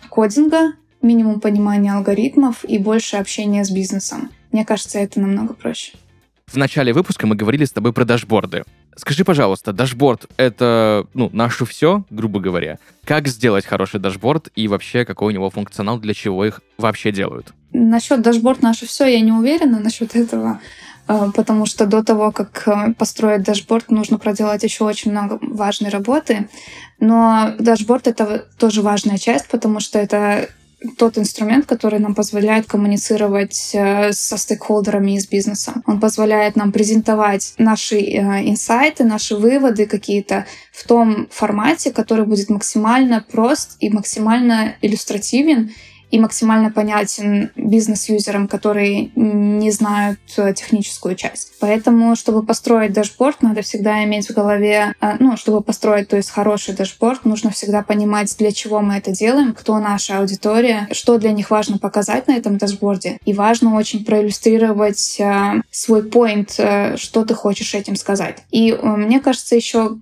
кодинга, 0.08 0.72
минимум 1.00 1.40
понимания 1.40 1.92
алгоритмов 1.92 2.64
и 2.64 2.78
больше 2.78 3.16
общения 3.16 3.64
с 3.64 3.70
бизнесом. 3.70 4.30
Мне 4.52 4.64
кажется, 4.64 4.98
это 4.98 5.20
намного 5.20 5.54
проще. 5.54 5.92
В 6.46 6.56
начале 6.56 6.92
выпуска 6.92 7.26
мы 7.26 7.34
говорили 7.34 7.64
с 7.64 7.72
тобой 7.72 7.92
про 7.92 8.04
дашборды. 8.04 8.64
Скажи, 8.94 9.24
пожалуйста, 9.24 9.72
дашборд— 9.72 10.28
это, 10.36 11.06
ну, 11.14 11.30
наше 11.32 11.64
все, 11.64 12.04
грубо 12.10 12.40
говоря. 12.40 12.78
Как 13.04 13.26
сделать 13.26 13.64
хороший 13.64 14.00
дашборд 14.00 14.50
и 14.54 14.68
вообще 14.68 15.06
какой 15.06 15.28
у 15.28 15.34
него 15.34 15.48
функционал, 15.48 15.98
для 15.98 16.12
чего 16.12 16.44
их 16.44 16.60
вообще 16.76 17.10
делают? 17.10 17.54
Насчет 17.72 18.20
дашборд 18.20 18.60
наше 18.60 18.86
все, 18.86 19.06
я 19.06 19.20
не 19.20 19.32
уверена 19.32 19.80
насчет 19.80 20.14
этого, 20.14 20.60
потому 21.06 21.66
что 21.66 21.86
до 21.86 22.02
того, 22.02 22.30
как 22.32 22.62
э, 22.66 22.94
построить 22.94 23.42
дашборд, 23.42 23.90
нужно 23.90 24.18
проделать 24.18 24.62
еще 24.62 24.84
очень 24.84 25.10
много 25.10 25.38
важной 25.42 25.90
работы. 25.90 26.48
Но 27.00 27.54
дашборд— 27.58 28.06
это 28.08 28.46
тоже 28.58 28.82
важная 28.82 29.18
часть, 29.18 29.48
потому 29.48 29.80
что 29.80 29.98
это 29.98 30.48
тот 30.98 31.18
инструмент, 31.18 31.66
который 31.66 31.98
нам 31.98 32.14
позволяет 32.14 32.66
коммуницировать 32.66 33.70
э, 33.74 34.12
со 34.12 34.36
стейкхолдерами 34.36 35.12
из 35.12 35.28
бизнеса. 35.28 35.74
Он 35.86 36.00
позволяет 36.00 36.56
нам 36.56 36.72
презентовать 36.72 37.54
наши 37.58 37.98
э, 37.98 38.48
инсайты, 38.48 39.04
наши 39.04 39.36
выводы 39.36 39.86
какие-то 39.86 40.46
в 40.72 40.86
том 40.86 41.28
формате, 41.30 41.90
который 41.90 42.26
будет 42.26 42.50
максимально 42.50 43.24
прост 43.30 43.76
и 43.80 43.90
максимально 43.90 44.74
иллюстративен 44.80 45.72
и 46.12 46.20
максимально 46.20 46.70
понятен 46.70 47.50
бизнес-юзерам, 47.56 48.46
которые 48.46 49.10
не 49.16 49.70
знают 49.70 50.20
э, 50.36 50.52
техническую 50.52 51.16
часть. 51.16 51.54
Поэтому, 51.58 52.14
чтобы 52.16 52.42
построить 52.42 52.92
дашборд, 52.92 53.42
надо 53.42 53.62
всегда 53.62 54.04
иметь 54.04 54.28
в 54.28 54.34
голове, 54.34 54.94
э, 55.00 55.16
ну, 55.20 55.38
чтобы 55.38 55.62
построить, 55.62 56.08
то 56.08 56.18
есть 56.18 56.30
хороший 56.30 56.74
дашборд, 56.74 57.24
нужно 57.24 57.50
всегда 57.50 57.82
понимать, 57.82 58.36
для 58.38 58.52
чего 58.52 58.82
мы 58.82 58.98
это 58.98 59.10
делаем, 59.12 59.54
кто 59.54 59.78
наша 59.78 60.18
аудитория, 60.18 60.86
что 60.92 61.16
для 61.16 61.32
них 61.32 61.50
важно 61.50 61.78
показать 61.78 62.28
на 62.28 62.36
этом 62.36 62.58
дашборде. 62.58 63.18
И 63.24 63.32
важно 63.32 63.74
очень 63.74 64.04
проиллюстрировать 64.04 65.18
э, 65.18 65.62
свой 65.70 66.02
point, 66.02 66.98
что 66.98 67.24
ты 67.24 67.34
хочешь 67.34 67.74
этим 67.74 67.96
сказать. 67.96 68.44
И 68.50 68.72
мне 68.82 69.18
кажется, 69.18 69.56
еще 69.56 69.96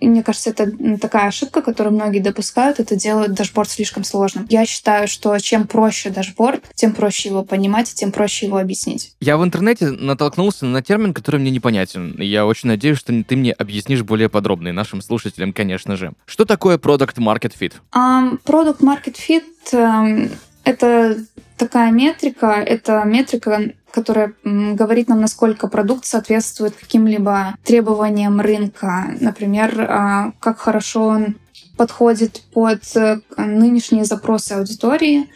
мне 0.00 0.22
кажется, 0.22 0.50
это 0.50 0.70
такая 0.98 1.28
ошибка, 1.28 1.62
которую 1.62 1.94
многие 1.94 2.20
допускают, 2.20 2.80
это 2.80 2.96
делают 2.96 3.32
дашборд 3.32 3.70
слишком 3.70 4.04
сложным. 4.04 4.46
Я 4.50 4.66
считаю, 4.66 5.08
что 5.08 5.25
что 5.26 5.38
чем 5.40 5.66
проще 5.66 6.10
дашборд, 6.10 6.62
тем 6.74 6.92
проще 6.92 7.30
его 7.30 7.42
понимать, 7.42 7.92
тем 7.92 8.12
проще 8.12 8.46
его 8.46 8.58
объяснить. 8.58 9.14
Я 9.20 9.36
в 9.36 9.44
интернете 9.44 9.90
натолкнулся 9.90 10.66
на 10.66 10.82
термин, 10.82 11.12
который 11.14 11.40
мне 11.40 11.50
непонятен. 11.50 12.14
Я 12.18 12.46
очень 12.46 12.68
надеюсь, 12.68 12.98
что 12.98 13.12
ты 13.24 13.36
мне 13.36 13.52
объяснишь 13.52 14.02
более 14.02 14.28
подробно, 14.28 14.68
и 14.68 14.72
нашим 14.72 15.02
слушателям, 15.02 15.52
конечно 15.52 15.96
же. 15.96 16.12
Что 16.26 16.44
такое 16.44 16.78
Product 16.78 17.16
Market 17.16 17.52
Fit? 17.58 17.72
Um, 17.94 18.38
product 18.44 18.80
Market 18.80 19.16
Fit 19.16 19.44
um,— 19.72 20.30
это 20.64 21.16
такая 21.56 21.90
метрика, 21.90 22.62
это 22.64 23.02
метрика, 23.04 23.72
которая 23.90 24.34
говорит 24.44 25.08
нам, 25.08 25.20
насколько 25.20 25.68
продукт 25.68 26.04
соответствует 26.04 26.76
каким-либо 26.76 27.56
требованиям 27.64 28.40
рынка. 28.40 29.16
Например, 29.20 29.86
а, 29.88 30.32
как 30.38 30.58
хорошо 30.58 31.06
он 31.06 31.36
подходит 31.76 32.42
под 32.52 32.82
э, 32.96 33.20
нынешние 33.36 34.04
запросы 34.04 34.52
аудитории, 34.52 35.28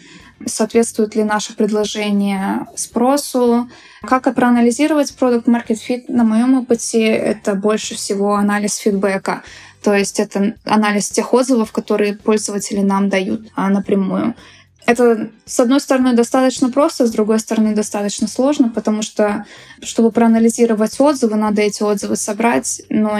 соответствует 0.47 1.15
ли 1.15 1.25
наше 1.25 1.55
предложение 1.55 2.67
спросу. 2.77 3.69
Как 4.03 4.35
проанализировать 4.35 5.15
продукт 5.15 5.47
Market 5.49 5.79
Fit? 5.87 6.05
На 6.09 6.25
моем 6.25 6.55
опыте 6.55 7.03
это 7.03 7.55
больше 7.55 7.95
всего 7.95 8.35
анализ 8.35 8.77
фидбэка. 8.77 9.43
То 9.83 9.95
есть 9.95 10.21
это 10.21 10.55
анализ 10.65 11.09
тех 11.11 11.33
отзывов, 11.33 11.73
которые 11.73 12.17
пользователи 12.17 12.81
нам 12.81 13.09
дают 13.09 13.49
а, 13.55 13.71
напрямую. 13.71 14.35
Это, 14.87 15.31
с 15.45 15.61
одной 15.61 15.81
стороны, 15.81 16.15
достаточно 16.15 16.71
просто, 16.71 17.07
с 17.07 17.11
другой 17.11 17.39
стороны, 17.39 17.75
достаточно 17.75 18.27
сложно, 18.27 18.71
потому 18.71 19.03
что, 19.03 19.45
чтобы 19.83 20.11
проанализировать 20.11 20.99
отзывы, 20.99 21.37
надо 21.37 21.63
эти 21.63 21.83
отзывы 21.83 22.17
собрать, 22.17 22.83
но 22.89 23.19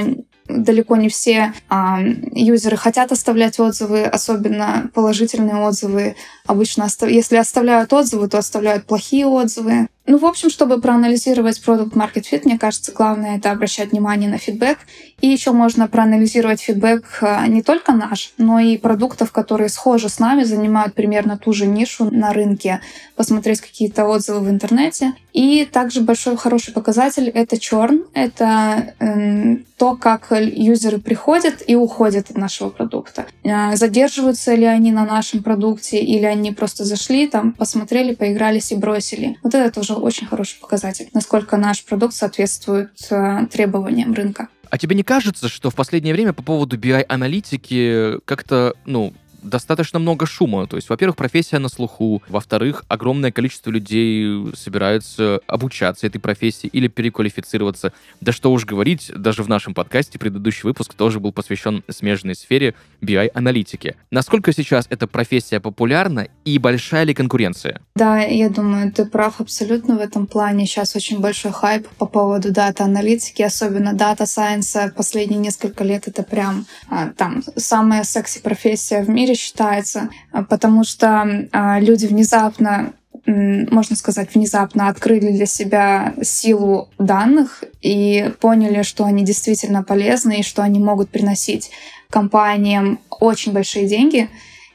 далеко 0.59 0.97
не 0.97 1.09
все 1.09 1.53
а, 1.69 2.01
юзеры 2.33 2.77
хотят 2.77 3.13
оставлять 3.13 3.59
отзывы, 3.59 4.03
особенно 4.03 4.91
положительные 4.95 5.57
отзывы. 5.57 6.17
Обычно, 6.47 6.87
если 7.09 7.37
оставляют 7.37 7.93
отзывы, 7.93 8.29
то 8.29 8.39
оставляют 8.39 8.85
плохие 8.85 9.27
отзывы. 9.27 9.89
Ну, 10.07 10.19
в 10.19 10.25
общем, 10.25 10.51
чтобы 10.51 10.81
проанализировать 10.81 11.63
продукт 11.63 11.95
Market 11.95 12.25
Fit, 12.31 12.43
мне 12.45 12.59
кажется, 12.59 12.91
главное 12.93 13.37
это 13.37 13.51
обращать 13.51 13.93
внимание 13.93 14.31
на 14.31 14.39
фидбэк. 14.39 14.79
И 15.21 15.29
еще 15.29 15.53
можно 15.53 15.87
проанализировать 15.89 16.63
фидбэк 16.63 17.19
э, 17.21 17.47
не 17.49 17.63
только 17.63 17.93
наш, 17.93 18.33
но 18.39 18.59
и 18.59 18.79
продуктов, 18.79 19.31
которые 19.31 19.69
схожи 19.69 20.09
с 20.09 20.19
нами, 20.19 20.45
занимают 20.45 20.95
примерно 20.95 21.37
ту 21.37 21.53
же 21.53 21.67
нишу 21.67 22.11
на 22.11 22.33
рынке, 22.33 22.81
посмотреть 23.15 23.61
какие-то 23.61 24.07
отзывы 24.07 24.41
в 24.41 24.51
интернете. 24.51 25.13
И 25.33 25.65
также 25.71 26.01
большой 26.01 26.37
хороший 26.37 26.73
показатель— 26.73 27.29
это 27.35 27.59
черн. 27.59 28.05
Это 28.15 28.95
э, 28.99 29.57
то, 29.77 29.97
как 29.97 30.33
юзеры 30.33 30.99
приходят 30.99 31.63
и 31.67 31.77
уходят 31.77 32.31
от 32.31 32.37
нашего 32.37 32.71
продукта. 32.71 33.27
Э, 33.45 33.77
задерживаются 33.77 34.55
ли 34.55 34.65
они 34.65 34.91
на 34.93 35.05
нашем 35.05 35.43
продукте, 35.43 36.01
или 36.01 36.25
они 36.25 36.53
просто 36.53 36.85
зашли, 36.85 37.27
там, 37.29 37.53
посмотрели, 37.53 38.15
поигрались 38.15 38.73
и 38.73 38.77
бросили. 38.77 39.39
Вот 39.43 39.55
это 39.55 39.71
тоже 39.71 39.90
очень 39.95 40.27
хороший 40.27 40.59
показатель, 40.61 41.09
насколько 41.15 41.57
наш 41.57 41.85
продукт 41.85 42.15
соответствует 42.15 42.91
э, 43.11 43.47
требованиям 43.51 44.13
рынка. 44.13 44.49
А 44.71 44.79
тебе 44.79 44.95
не 44.95 45.03
кажется, 45.03 45.49
что 45.49 45.71
в 45.71 45.75
последнее 45.75 46.15
время 46.15 46.33
по 46.33 46.43
поводу 46.43 46.79
BI-аналитики 46.79 48.21
как-то, 48.25 48.75
ну, 48.87 49.13
достаточно 49.43 49.99
много 49.99 50.27
шума. 50.27 50.67
То 50.67 50.77
есть, 50.77 50.89
во-первых, 50.89 51.17
профессия 51.17 51.59
на 51.59 51.69
слуху, 51.69 52.23
во-вторых, 52.29 52.85
огромное 52.89 53.33
количество 53.33 53.71
людей 53.71 54.53
собираются 54.55 55.41
обучаться 55.47 56.07
этой 56.07 56.19
профессии 56.19 56.69
или 56.69 56.89
переквалифицироваться. 56.89 57.93
Да 58.21 58.33
что 58.33 58.53
уж 58.53 58.65
говорить, 58.65 59.11
даже 59.15 59.43
в 59.43 59.49
нашем 59.49 59.75
подкасте 59.75 60.19
предыдущий 60.19 60.63
выпуск 60.65 60.95
тоже 60.95 61.21
был 61.21 61.33
посвящен 61.33 61.83
смежной 61.89 62.35
сфере 62.35 62.75
BI-аналитики. 63.03 63.97
Насколько 64.11 64.53
сейчас 64.53 64.87
эта 64.91 65.07
профессия 65.07 65.61
популярна 65.61 66.29
и 66.45 66.59
большая 66.59 67.05
ли 67.05 67.15
конкуренция? 67.15 67.81
Да, 67.95 68.21
я 68.21 68.49
думаю, 68.49 68.93
ты 68.93 69.05
прав 69.05 69.41
абсолютно 69.41 69.97
в 69.97 70.01
этом 70.01 70.27
плане. 70.27 70.67
Сейчас 70.67 70.97
очень 70.97 71.21
большой 71.21 71.53
хайп 71.53 71.89
по 71.99 72.07
поводу 72.07 72.53
дата-аналитики, 72.53 73.43
особенно 73.43 73.93
дата-сайенса. 73.93 74.93
Последние 74.97 75.41
несколько 75.41 75.85
лет 75.85 76.09
это 76.09 76.23
прям 76.23 76.67
а, 76.89 77.09
там 77.17 77.43
самая 77.57 78.05
секси-профессия 78.05 79.03
в 79.03 79.09
мире 79.09 79.30
мире 79.31 79.39
считается, 79.39 80.11
а, 80.33 80.43
потому 80.43 80.85
что 80.85 81.49
а, 81.53 81.81
люди 81.81 82.07
внезапно 82.07 82.93
можно 83.27 83.97
сказать, 83.97 84.35
внезапно 84.35 84.89
открыли 84.89 85.31
для 85.31 85.45
себя 85.47 86.15
силу 86.23 86.89
данных 86.99 87.63
и 87.83 88.33
поняли, 88.41 88.83
что 88.83 89.05
они 89.05 89.25
действительно 89.25 89.85
полезны 89.85 90.41
и 90.41 90.43
что 90.43 90.63
они 90.63 90.81
могут 90.81 91.11
приносить 91.11 91.71
компаниям 92.09 92.99
очень 93.21 93.53
большие 93.53 93.87
деньги, 93.87 94.31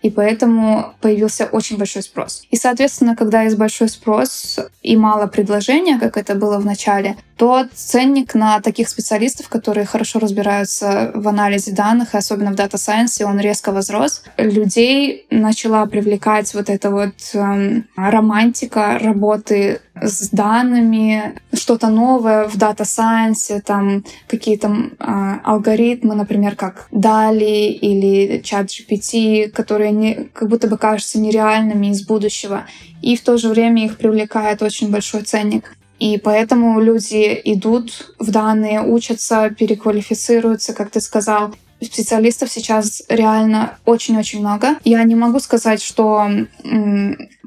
и 0.06 0.12
поэтому 0.12 0.94
появился 1.02 1.46
очень 1.52 1.80
большой 1.80 2.04
спрос. 2.04 2.44
И, 2.52 2.58
соответственно, 2.58 3.16
когда 3.16 3.42
есть 3.42 3.58
большой 3.58 3.90
спрос 3.90 4.60
и 4.84 4.96
мало 4.96 5.26
предложения, 5.26 5.98
как 5.98 6.16
это 6.16 6.36
было 6.36 6.60
в 6.60 6.66
начале, 6.66 7.18
то 7.38 7.66
ценник 7.74 8.36
на 8.36 8.62
таких 8.62 8.88
специалистов, 8.88 9.50
которые 9.50 9.88
хорошо 9.88 10.20
разбираются 10.20 11.12
в 11.16 11.28
анализе 11.28 11.72
данных, 11.72 12.14
и 12.14 12.18
особенно 12.18 12.52
в 12.52 12.56
дата 12.56 12.78
сайенсе, 12.78 13.26
он 13.26 13.40
резко 13.40 13.72
возрос. 13.72 14.22
Людей 14.38 15.26
начала 15.32 15.84
привлекать 15.88 16.54
вот 16.54 16.70
эта 16.70 16.92
вот 16.92 17.16
эм, 17.34 17.88
романтика 17.98 19.00
работы 19.02 19.82
с 20.02 20.30
данными, 20.30 21.36
что-то 21.54 21.88
новое 21.88 22.48
в 22.48 22.58
дата 22.58 22.86
сайенсе, 22.86 23.62
там 23.62 24.04
какие-то 24.28 24.68
э, 24.68 25.40
алгоритмы, 25.44 26.16
например, 26.16 26.56
как 26.56 26.88
DALI 26.92 27.68
или 27.70 28.42
чат 28.42 28.68
GPT, 28.68 29.50
которые 29.50 29.92
не, 29.92 30.16
как 30.34 30.50
будто 30.50 30.68
бы 30.68 30.78
кажутся 30.78 31.20
нереальными 31.20 31.88
из 31.88 32.06
будущего. 32.06 32.66
И 33.02 33.16
в 33.16 33.22
то 33.24 33.38
же 33.38 33.50
время 33.50 33.86
их 33.86 33.98
привлекает 33.98 34.62
очень 34.62 34.92
большой 34.92 35.22
ценник. 35.22 35.76
И 36.00 36.18
поэтому 36.18 36.82
люди 36.82 37.40
идут 37.46 38.14
в 38.20 38.30
данные, 38.32 38.82
учатся, 38.82 39.50
переквалифицируются, 39.50 40.74
как 40.74 40.92
ты 40.92 41.00
сказал. 41.00 41.56
Специалистов 41.82 42.50
сейчас 42.52 43.04
реально 43.10 43.78
очень-очень 43.86 44.40
много. 44.40 44.76
Я 44.84 45.04
не 45.04 45.16
могу 45.16 45.40
сказать, 45.40 45.82
что 45.82 46.28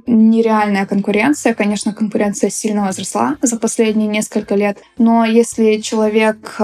нереальная 0.07 0.87
конкуренция. 0.87 1.55
Конечно, 1.55 1.93
конкуренция 1.93 2.51
сильно 2.51 2.85
возросла 2.85 3.37
за 3.43 3.59
последние 3.59 4.09
несколько 4.09 4.55
лет. 4.55 4.79
Но 4.97 5.25
если 5.25 5.79
человек 5.79 6.61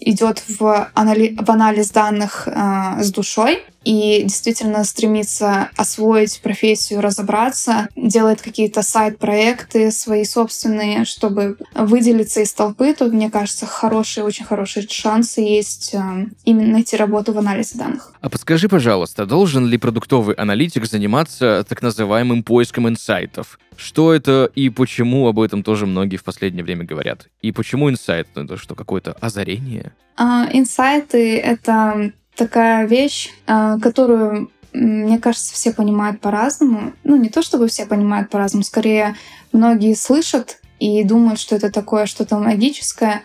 идет 0.00 0.42
в, 0.48 0.90
анали- 0.94 1.36
в 1.40 1.50
анализ 1.50 1.90
данных 1.90 2.46
э, 2.46 3.02
с 3.02 3.10
душой 3.10 3.62
и 3.84 4.22
действительно 4.22 4.82
стремится 4.84 5.70
освоить 5.76 6.40
профессию, 6.42 7.00
разобраться, 7.00 7.88
делает 7.96 8.42
какие-то 8.42 8.82
сайт-проекты 8.82 9.90
свои 9.90 10.24
собственные, 10.24 11.04
чтобы 11.04 11.56
выделиться 11.74 12.40
из 12.40 12.52
толпы, 12.52 12.94
то, 12.94 13.06
мне 13.06 13.30
кажется, 13.30 13.66
хорошие, 13.66 14.24
очень 14.24 14.44
хорошие 14.44 14.86
шансы 14.88 15.40
есть 15.40 15.94
э, 15.94 16.26
именно 16.44 16.72
найти 16.72 16.96
работу 16.96 17.32
в 17.32 17.38
анализе 17.38 17.78
данных. 17.78 18.12
А 18.20 18.28
подскажи, 18.30 18.68
пожалуйста, 18.68 19.26
должен 19.26 19.66
ли 19.66 19.78
продуктовый 19.78 20.34
аналитик 20.34 20.86
заниматься 20.86 21.64
так 21.68 21.82
называемым 21.82 22.42
поиском 22.42 22.88
инсайтов? 22.88 23.58
Что 23.76 24.12
это 24.12 24.50
и 24.54 24.70
почему 24.70 25.28
об 25.28 25.40
этом 25.40 25.62
тоже 25.62 25.86
многие 25.86 26.16
в 26.16 26.24
последнее 26.24 26.64
время 26.64 26.84
говорят? 26.84 27.28
И 27.42 27.52
почему 27.52 27.90
инсайт? 27.90 28.28
Ну, 28.34 28.44
это 28.44 28.56
что, 28.56 28.74
какое-то 28.74 29.12
озарение? 29.20 29.92
А, 30.16 30.48
инсайты— 30.52 31.38
это 31.38 32.12
такая 32.36 32.86
вещь, 32.86 33.30
а, 33.46 33.78
которую 33.78 34.50
мне 34.72 35.20
кажется, 35.20 35.54
все 35.54 35.72
понимают 35.72 36.20
по-разному. 36.20 36.94
Ну, 37.04 37.14
не 37.14 37.28
то 37.28 37.42
чтобы 37.42 37.68
все 37.68 37.86
понимают 37.86 38.28
по-разному, 38.28 38.64
скорее 38.64 39.14
многие 39.52 39.94
слышат 39.94 40.58
и 40.80 41.04
думают, 41.04 41.38
что 41.38 41.54
это 41.54 41.70
такое 41.70 42.06
что-то 42.06 42.38
магическое 42.38 43.22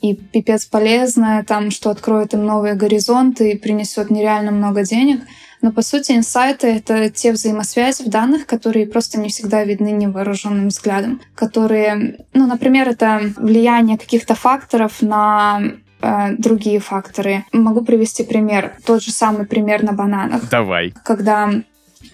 и 0.00 0.14
пипец 0.14 0.64
полезное, 0.64 1.42
там, 1.42 1.72
что 1.72 1.90
откроет 1.90 2.34
им 2.34 2.46
новые 2.46 2.74
горизонты 2.74 3.50
и 3.50 3.58
принесет 3.58 4.10
нереально 4.10 4.52
много 4.52 4.84
денег— 4.84 5.22
но 5.62 5.70
по 5.70 5.80
сути 5.80 6.12
инсайты— 6.12 6.66
это 6.76 7.08
те 7.08 7.32
взаимосвязи 7.32 8.02
в 8.02 8.08
данных, 8.08 8.46
которые 8.46 8.86
просто 8.86 9.20
не 9.20 9.28
всегда 9.28 9.62
видны 9.62 9.92
невооруженным 9.92 10.68
взглядом, 10.68 11.20
которые, 11.36 12.26
ну, 12.34 12.48
например, 12.48 12.88
это 12.88 13.32
влияние 13.36 13.96
каких-то 13.96 14.34
факторов 14.34 15.00
на 15.00 15.62
э, 16.02 16.34
другие 16.36 16.80
факторы. 16.80 17.44
Могу 17.52 17.82
привести 17.82 18.24
пример. 18.24 18.74
Тот 18.84 19.02
же 19.02 19.12
самый 19.12 19.46
пример 19.46 19.82
на 19.82 19.92
бананах. 19.92 20.48
Давай. 20.50 20.92
Когда 21.04 21.50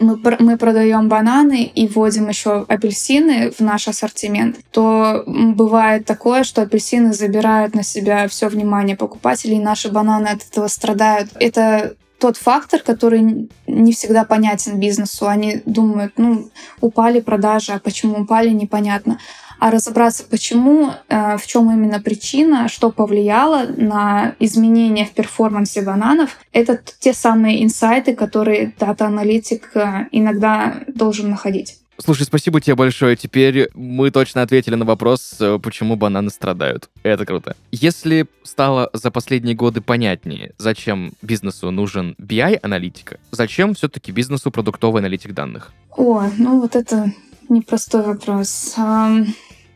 мы, 0.01 0.20
мы 0.38 0.57
продаем 0.57 1.09
бананы 1.09 1.64
и 1.64 1.88
вводим 1.88 2.29
еще 2.29 2.64
апельсины 2.68 3.51
в 3.51 3.61
наш 3.61 3.88
ассортимент, 3.88 4.57
то 4.70 5.24
бывает 5.27 6.05
такое, 6.05 6.44
что 6.44 6.62
апельсины 6.62 7.12
забирают 7.12 7.74
на 7.74 7.83
себя 7.83 8.29
все 8.29 8.48
внимание 8.48 8.96
покупателей, 8.96 9.57
и 9.57 9.62
наши 9.62 9.90
бананы 9.90 10.29
от 10.29 10.44
этого 10.48 10.68
страдают. 10.68 11.31
Это 11.40 11.94
тот 12.18 12.37
фактор, 12.37 12.81
который 12.81 13.48
не 13.66 13.92
всегда 13.92 14.24
понятен 14.24 14.81
бизнесу. 14.81 15.29
Они 15.29 15.62
думают, 15.64 16.14
ну, 16.16 16.51
упали 16.81 17.20
продажи, 17.20 17.72
а 17.72 17.79
почему 17.79 18.22
упали, 18.22 18.51
непонятно. 18.51 19.18
А 19.59 19.71
разобраться, 19.71 20.25
почему, 20.25 20.92
э, 21.09 21.37
в 21.37 21.47
чем 21.47 21.71
именно 21.73 22.01
причина, 22.01 22.68
что 22.68 22.90
повлияло 22.90 23.66
на 23.77 24.35
изменения 24.38 25.05
в 25.05 25.11
перформансе 25.11 25.83
бананов, 25.83 26.37
это 26.53 26.81
те 27.01 27.12
самые 27.12 27.64
инсайты, 27.64 28.14
которые 28.14 28.73
дата-аналитик 28.79 29.71
э, 29.75 30.07
иногда 30.12 30.83
должен 30.87 31.31
находить. 31.31 31.79
Слушай, 32.01 32.23
спасибо 32.23 32.61
тебе 32.61 32.77
большое. 32.77 33.16
Теперь 33.16 33.71
мы 33.75 34.12
точно 34.12 34.42
ответили 34.42 34.77
на 34.77 34.85
вопрос, 34.85 35.37
э, 35.40 35.59
почему 35.61 35.97
бананы 35.97 36.31
страдают. 36.31 36.88
Это 37.03 37.27
круто. 37.27 37.57
Если 37.73 38.27
стало 38.44 38.88
за 38.92 39.11
последние 39.11 39.57
годы 39.57 39.81
понятнее, 39.81 40.53
зачем 40.59 41.12
бизнесу 41.23 41.73
нужен 41.73 42.14
BI-аналитика, 42.21 43.18
зачем 43.33 43.75
все-таки 43.75 44.12
бизнесу 44.12 44.53
продуктовый 44.53 45.01
аналитик 45.01 45.35
данных? 45.35 45.73
О, 45.97 46.23
ну 46.38 46.61
вот 46.61 46.77
это 46.77 47.12
непростой 47.49 48.03
вопрос. 48.03 48.77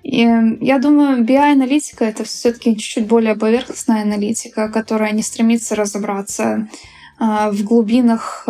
Я 0.05 0.79
думаю, 0.79 1.25
BI-аналитика— 1.25 2.05
это 2.07 2.25
все-таки 2.25 2.77
чуть-чуть 2.77 3.07
более 3.07 3.37
поверхностная 3.37 4.03
аналитика, 4.03 4.69
которая 4.69 5.13
не 5.13 5.23
стремится 5.23 5.77
разобраться 5.77 6.69
а, 7.19 7.51
в 7.51 7.63
глубинах 7.63 8.45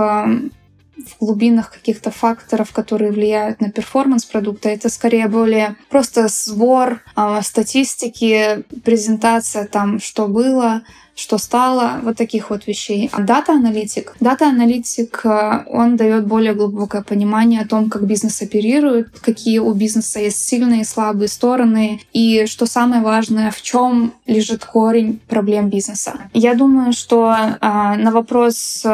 в 0.97 1.25
глубинах 1.25 1.71
каких-то 1.71 2.11
факторов, 2.11 2.73
которые 2.73 3.13
влияют 3.13 3.61
на 3.61 3.71
перформанс 3.71 4.25
продукта. 4.25 4.69
Это 4.69 4.89
скорее 4.89 5.29
более 5.29 5.77
просто 5.89 6.29
сбор 6.29 7.01
э, 7.17 7.41
статистики, 7.43 8.65
презентация 8.85 9.67
там, 9.67 10.01
что 10.01 10.29
было, 10.29 10.83
что 11.15 11.39
стало, 11.39 12.01
вот 12.03 12.17
таких 12.17 12.51
вот 12.51 12.67
вещей. 12.67 13.11
А 13.13 13.21
дата-аналитик? 13.21 14.17
Дата-аналитик, 14.21 15.21
а, 15.25 15.65
он 15.69 15.97
дает 15.97 16.27
более 16.27 16.55
глубокое 16.55 17.03
понимание 17.03 17.61
о 17.61 17.69
том, 17.69 17.91
как 17.91 18.07
бизнес 18.07 18.41
оперирует, 18.41 19.11
какие 19.21 19.59
у 19.59 19.73
бизнеса 19.75 20.21
есть 20.21 20.47
сильные 20.47 20.83
и 20.83 20.85
слабые 20.85 21.29
стороны, 21.29 22.01
и 22.13 22.47
что 22.47 22.67
самое 22.67 23.03
важное, 23.03 23.51
в 23.51 23.61
чем 23.61 24.15
лежит 24.27 24.65
корень 24.65 25.21
проблем 25.29 25.69
бизнеса. 25.69 26.15
Я 26.33 26.55
думаю, 26.55 26.93
что 26.93 27.33
э, 27.33 27.57
на 27.61 28.11
вопрос 28.11 28.85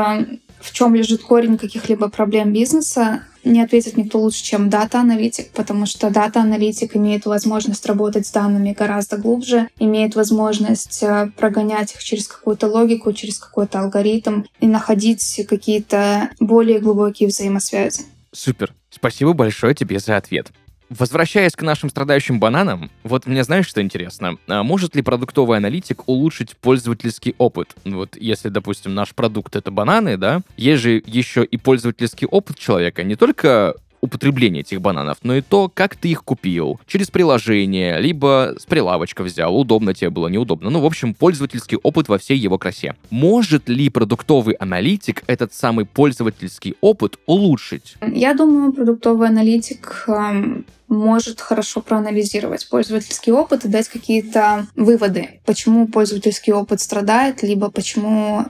в 0.61 0.73
чем 0.73 0.95
лежит 0.95 1.23
корень 1.23 1.59
каких-либо 1.59 2.09
проблем 2.09 2.53
бизнеса, 2.53 3.23
не 3.45 3.63
ответит 3.63 3.97
никто 3.97 4.21
лучше, 4.21 4.45
чем 4.45 4.69
дата-аналитик, 4.69 5.51
потому 5.53 5.87
что 5.87 6.11
дата-аналитик 6.11 6.97
имеет 6.97 7.27
возможность 7.27 7.87
работать 7.87 8.27
с 8.27 8.33
данными 8.33 8.75
гораздо 8.79 9.17
глубже, 9.17 9.69
имеет 9.79 10.15
возможность 10.15 11.03
э, 11.03 11.31
прогонять 11.37 11.95
их 11.95 12.03
через 12.03 12.27
какую-то 12.27 12.67
логику, 12.67 13.13
через 13.13 13.39
какой-то 13.39 13.81
алгоритм 13.81 14.43
и 14.61 14.67
находить 14.67 15.47
какие-то 15.49 16.31
более 16.41 16.81
глубокие 16.81 17.29
взаимосвязи. 17.29 18.03
Супер. 18.33 18.75
Спасибо 18.91 19.33
большое 19.33 19.75
тебе 19.75 19.99
за 19.99 20.17
ответ. 20.17 20.51
Возвращаясь 20.91 21.53
к 21.53 21.63
нашим 21.63 21.91
страдающим 21.91 22.41
бананам, 22.41 22.91
вот 23.05 23.27
мне 23.27 23.45
знаешь, 23.45 23.67
что 23.67 23.83
интересно? 23.83 24.39
А 24.47 24.63
может 24.63 24.97
ли 24.97 25.03
продуктовый 25.03 25.59
аналитик 25.59 26.09
улучшить 26.09 26.57
пользовательский 26.57 27.35
опыт? 27.37 27.75
Вот 27.85 28.17
если, 28.17 28.49
допустим, 28.49 28.95
наш 28.95 29.15
продукт— 29.15 29.55
это 29.57 29.71
бананы, 29.71 30.17
да, 30.17 30.41
есть 30.57 30.83
же 30.83 31.03
еще 31.07 31.45
и 31.45 31.57
пользовательский 31.59 32.27
опыт 32.27 32.59
человека, 32.59 33.03
не 33.03 33.17
только 33.17 33.75
употребление 34.01 34.61
этих 34.61 34.81
бананов, 34.81 35.19
но 35.23 35.37
и 35.37 35.41
то, 35.41 35.71
как 35.73 35.97
ты 35.97 36.09
их 36.09 36.25
купил. 36.25 36.81
Через 36.87 37.11
приложение, 37.11 38.01
либо 38.01 38.55
с 38.59 38.65
прилавочка 38.65 39.23
взял, 39.23 39.57
удобно 39.57 39.95
тебе 39.95 40.11
было, 40.11 40.29
неудобно. 40.29 40.71
Ну, 40.71 40.81
в 40.81 40.87
общем, 40.87 41.15
пользовательский 41.15 41.79
опыт 41.83 42.09
во 42.09 42.19
всей 42.19 42.39
его 42.39 42.59
красе. 42.59 42.95
Может 43.11 43.69
ли 43.69 43.89
продуктовый 43.89 44.55
аналитик 44.55 45.25
этот 45.27 45.53
самый 45.53 45.85
пользовательский 45.85 46.77
опыт 46.81 47.19
улучшить? 47.27 47.97
Я 48.01 48.35
думаю, 48.35 48.73
продуктовый 48.73 49.29
аналитик 49.29 50.05
эм, 50.09 50.65
может 50.89 51.41
хорошо 51.41 51.81
проанализировать 51.81 52.69
пользовательский 52.69 53.33
опыт 53.33 53.65
и 53.65 53.69
дать 53.69 53.89
какие-то 53.89 54.67
выводы, 54.75 55.41
почему 55.45 55.87
пользовательский 55.87 56.53
опыт 56.53 56.81
страдает, 56.81 57.43
либо 57.43 57.71
почему, 57.71 58.41
э, 58.41 58.47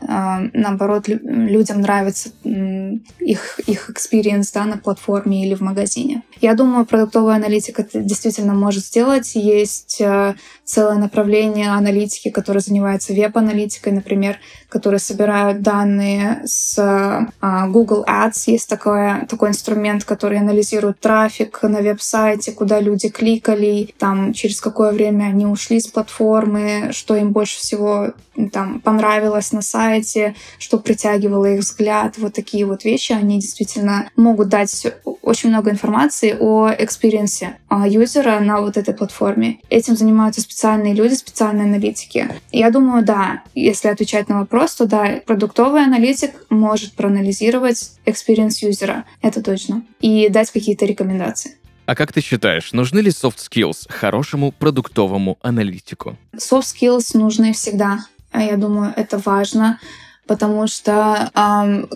наоборот, 0.52 1.08
людям 1.08 1.80
нравится 1.80 2.30
их, 2.44 3.60
их 3.66 3.90
experience 3.90 4.50
да, 4.54 4.64
на 4.64 4.78
платформе 4.78 5.44
или 5.44 5.54
в 5.54 5.60
магазине. 5.60 6.22
Я 6.40 6.54
думаю, 6.54 6.86
продуктовый 6.86 7.34
аналитик 7.34 7.80
это 7.80 8.00
действительно 8.00 8.54
может 8.54 8.84
сделать. 8.84 9.34
Есть 9.34 10.00
э, 10.00 10.34
целое 10.64 10.96
направление 10.96 11.70
аналитики, 11.70 12.30
которое 12.30 12.60
занимается 12.60 13.12
веб-аналитикой, 13.12 13.92
например, 13.92 14.38
которые 14.68 15.00
собирают 15.00 15.62
данные 15.62 16.42
с 16.44 16.78
э, 16.78 17.68
Google 17.68 18.04
Ads. 18.06 18.44
Есть 18.46 18.68
такое, 18.68 19.26
такой 19.28 19.50
инструмент, 19.50 20.04
который 20.04 20.38
анализирует 20.38 21.00
трафик 21.00 21.62
на 21.62 21.80
веб-сайте, 21.80 22.52
куда 22.52 22.80
люди 22.80 23.08
кликали, 23.08 23.94
там, 23.98 24.32
через 24.32 24.60
какое 24.60 24.92
время 24.92 25.24
они 25.24 25.46
ушли 25.46 25.80
с 25.80 25.86
платформы, 25.86 26.90
что 26.92 27.16
им 27.16 27.32
больше 27.32 27.58
всего 27.58 28.12
там 28.52 28.80
понравилось 28.80 29.52
на 29.52 29.62
сайте, 29.62 30.34
что 30.58 30.78
притягивало 30.78 31.46
их 31.46 31.60
взгляд. 31.60 32.14
Вот 32.18 32.34
такие 32.34 32.64
вот 32.66 32.84
вещи, 32.84 33.12
они 33.12 33.40
действительно 33.40 34.10
могут 34.16 34.48
дать 34.48 34.86
очень 35.22 35.48
много 35.50 35.70
информации 35.70 36.36
о 36.38 36.70
experience 36.70 37.50
е 37.50 37.58
а, 37.68 37.88
юзера 37.88 38.38
на 38.40 38.60
вот 38.60 38.76
этой 38.76 38.94
платформе. 38.94 39.58
Этим 39.68 39.96
занимаются 39.96 40.40
специальные 40.40 40.94
люди, 40.94 41.14
специальные 41.14 41.66
аналитики. 41.66 42.28
Я 42.52 42.70
думаю, 42.70 43.04
да, 43.04 43.42
если 43.54 43.88
отвечать 43.88 44.28
на 44.28 44.40
вопрос, 44.40 44.57
то 44.66 44.86
да, 44.86 45.20
продуктовый 45.26 45.84
аналитик 45.84 46.32
может 46.50 46.94
проанализировать 46.94 47.92
experience 48.04 48.62
юзера, 48.62 49.04
это 49.22 49.42
точно, 49.42 49.82
и 50.00 50.28
дать 50.28 50.50
какие-то 50.50 50.86
рекомендации. 50.86 51.56
А 51.86 51.94
как 51.94 52.12
ты 52.12 52.20
считаешь, 52.20 52.72
нужны 52.72 52.98
ли 53.00 53.10
soft 53.10 53.38
skills 53.38 53.86
хорошему 53.88 54.52
продуктовому 54.52 55.38
аналитику? 55.40 56.16
Soft 56.36 56.64
skills 56.74 57.16
нужны 57.16 57.52
всегда. 57.54 58.00
А 58.30 58.42
я 58.42 58.58
думаю, 58.58 58.92
это 58.94 59.16
важно, 59.24 59.80
потому 60.26 60.66
что 60.66 61.30
эм, 61.34 61.88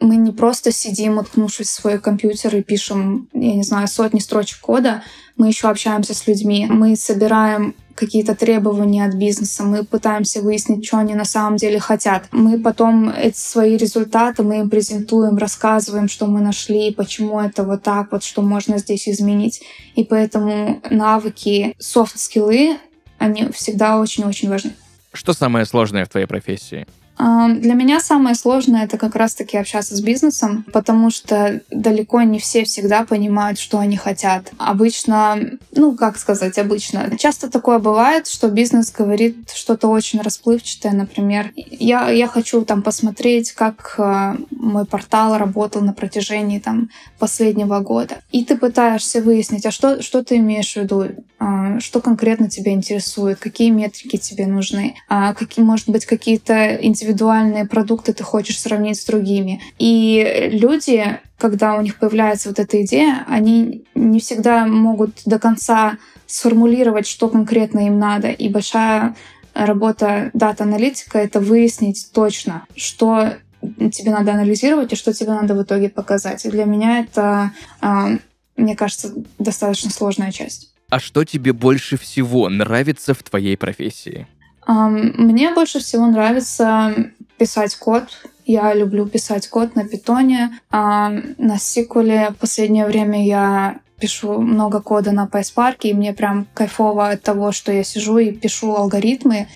мы 0.00 0.16
не 0.16 0.32
просто 0.32 0.70
сидим, 0.70 1.18
уткнувшись 1.18 1.68
в 1.68 1.72
свой 1.72 1.98
компьютер 1.98 2.56
и 2.56 2.62
пишем, 2.62 3.28
я 3.32 3.54
не 3.54 3.62
знаю, 3.62 3.88
сотни 3.88 4.20
строчек 4.20 4.60
кода, 4.60 5.02
мы 5.36 5.48
еще 5.48 5.68
общаемся 5.68 6.14
с 6.14 6.26
людьми, 6.26 6.66
мы 6.68 6.94
собираем 6.94 7.74
какие-то 7.98 8.34
требования 8.34 9.04
от 9.04 9.14
бизнеса, 9.14 9.64
мы 9.64 9.84
пытаемся 9.84 10.40
выяснить, 10.40 10.86
что 10.86 10.98
они 10.98 11.14
на 11.14 11.24
самом 11.24 11.56
деле 11.56 11.80
хотят. 11.80 12.28
Мы 12.30 12.60
потом 12.60 13.10
эти 13.10 13.36
свои 13.36 13.76
результаты 13.76 14.42
мы 14.42 14.60
им 14.60 14.70
презентуем, 14.70 15.36
рассказываем, 15.36 16.08
что 16.08 16.26
мы 16.26 16.40
нашли, 16.40 16.94
почему 16.94 17.40
это 17.40 17.64
вот 17.64 17.82
так, 17.82 18.12
вот 18.12 18.22
что 18.22 18.42
можно 18.42 18.78
здесь 18.78 19.08
изменить. 19.08 19.62
И 19.96 20.04
поэтому 20.04 20.80
навыки, 20.90 21.74
софт-скиллы, 21.78 22.76
они 23.18 23.50
всегда 23.52 23.98
очень-очень 23.98 24.48
важны. 24.48 24.72
Что 25.12 25.32
самое 25.32 25.66
сложное 25.66 26.04
в 26.04 26.08
твоей 26.08 26.26
профессии? 26.26 26.86
Для 27.18 27.74
меня 27.74 28.00
самое 28.00 28.34
сложное 28.36 28.84
это 28.84 28.96
как 28.96 29.16
раз-таки 29.16 29.56
общаться 29.56 29.96
с 29.96 30.00
бизнесом, 30.00 30.64
потому 30.72 31.10
что 31.10 31.60
далеко 31.70 32.22
не 32.22 32.38
все 32.38 32.64
всегда 32.64 33.04
понимают, 33.04 33.58
что 33.58 33.78
они 33.78 33.96
хотят. 33.96 34.52
Обычно, 34.58 35.38
ну 35.72 35.96
как 35.96 36.18
сказать, 36.18 36.58
обычно. 36.58 37.18
Часто 37.18 37.50
такое 37.50 37.80
бывает, 37.80 38.28
что 38.28 38.48
бизнес 38.48 38.92
говорит 38.92 39.50
что-то 39.54 39.88
очень 39.88 40.20
расплывчатое, 40.20 40.92
например, 40.92 41.52
я, 41.56 42.08
я 42.10 42.28
хочу 42.28 42.64
там 42.64 42.82
посмотреть, 42.82 43.52
как 43.52 43.94
э, 43.98 44.36
мой 44.50 44.84
портал 44.84 45.36
работал 45.36 45.82
на 45.82 45.92
протяжении 45.92 46.58
там 46.58 46.90
последнего 47.18 47.80
года. 47.80 48.18
И 48.30 48.44
ты 48.44 48.56
пытаешься 48.56 49.20
выяснить, 49.20 49.66
а 49.66 49.70
что, 49.70 50.02
что 50.02 50.22
ты 50.22 50.36
имеешь 50.36 50.72
в 50.72 50.76
виду, 50.76 51.06
а, 51.38 51.80
что 51.80 52.00
конкретно 52.00 52.48
тебя 52.48 52.72
интересует, 52.72 53.38
какие 53.38 53.70
метрики 53.70 54.16
тебе 54.16 54.46
нужны, 54.46 54.96
а 55.08 55.34
какие, 55.34 55.64
может 55.64 55.88
быть, 55.88 56.04
какие-то 56.06 56.74
индивидуальные 56.74 57.07
индивидуальные 57.08 57.66
продукты 57.66 58.12
ты 58.12 58.22
хочешь 58.22 58.60
сравнить 58.60 59.00
с 59.00 59.04
другими. 59.04 59.60
И 59.78 60.50
люди, 60.52 61.18
когда 61.38 61.76
у 61.76 61.80
них 61.80 61.98
появляется 61.98 62.48
вот 62.48 62.58
эта 62.58 62.82
идея, 62.82 63.24
они 63.28 63.84
не 63.94 64.20
всегда 64.20 64.66
могут 64.66 65.22
до 65.24 65.38
конца 65.38 65.98
сформулировать, 66.26 67.06
что 67.06 67.28
конкретно 67.28 67.86
им 67.86 67.98
надо. 67.98 68.28
И 68.28 68.48
большая 68.48 69.16
работа 69.54 70.30
дата-аналитика— 70.34 71.18
это 71.20 71.40
выяснить 71.40 72.10
точно, 72.12 72.64
что 72.76 73.34
тебе 73.60 74.12
надо 74.12 74.32
анализировать 74.32 74.92
и 74.92 74.96
что 74.96 75.12
тебе 75.12 75.30
надо 75.30 75.54
в 75.54 75.62
итоге 75.62 75.88
показать. 75.88 76.44
И 76.44 76.50
для 76.50 76.64
меня 76.64 77.00
это, 77.00 77.52
а, 77.80 78.10
мне 78.56 78.76
кажется, 78.76 79.12
достаточно 79.38 79.90
сложная 79.90 80.30
часть. 80.30 80.72
А 80.90 81.00
что 81.00 81.24
тебе 81.24 81.52
больше 81.52 81.98
всего 81.98 82.48
нравится 82.48 83.14
в 83.14 83.22
твоей 83.22 83.56
профессии? 83.56 84.26
Мне 84.68 85.54
больше 85.54 85.80
всего 85.80 86.06
нравится 86.06 86.94
писать 87.38 87.74
код. 87.76 88.04
Я 88.44 88.74
люблю 88.74 89.06
писать 89.06 89.48
код 89.48 89.74
на 89.74 89.84
питоне. 89.84 90.60
На 90.70 91.56
SQL 91.56 92.34
в 92.34 92.36
последнее 92.36 92.86
время 92.86 93.24
я 93.24 93.80
пишу 93.98 94.40
много 94.40 94.80
кода 94.80 95.10
на 95.10 95.26
PySpark, 95.26 95.78
и 95.82 95.94
мне 95.94 96.12
прям 96.12 96.46
кайфово 96.54 97.08
от 97.08 97.22
того, 97.22 97.50
что 97.50 97.72
я 97.72 97.82
сижу 97.82 98.18
и 98.18 98.30
пишу 98.30 98.76
алгоритмы, 98.76 99.48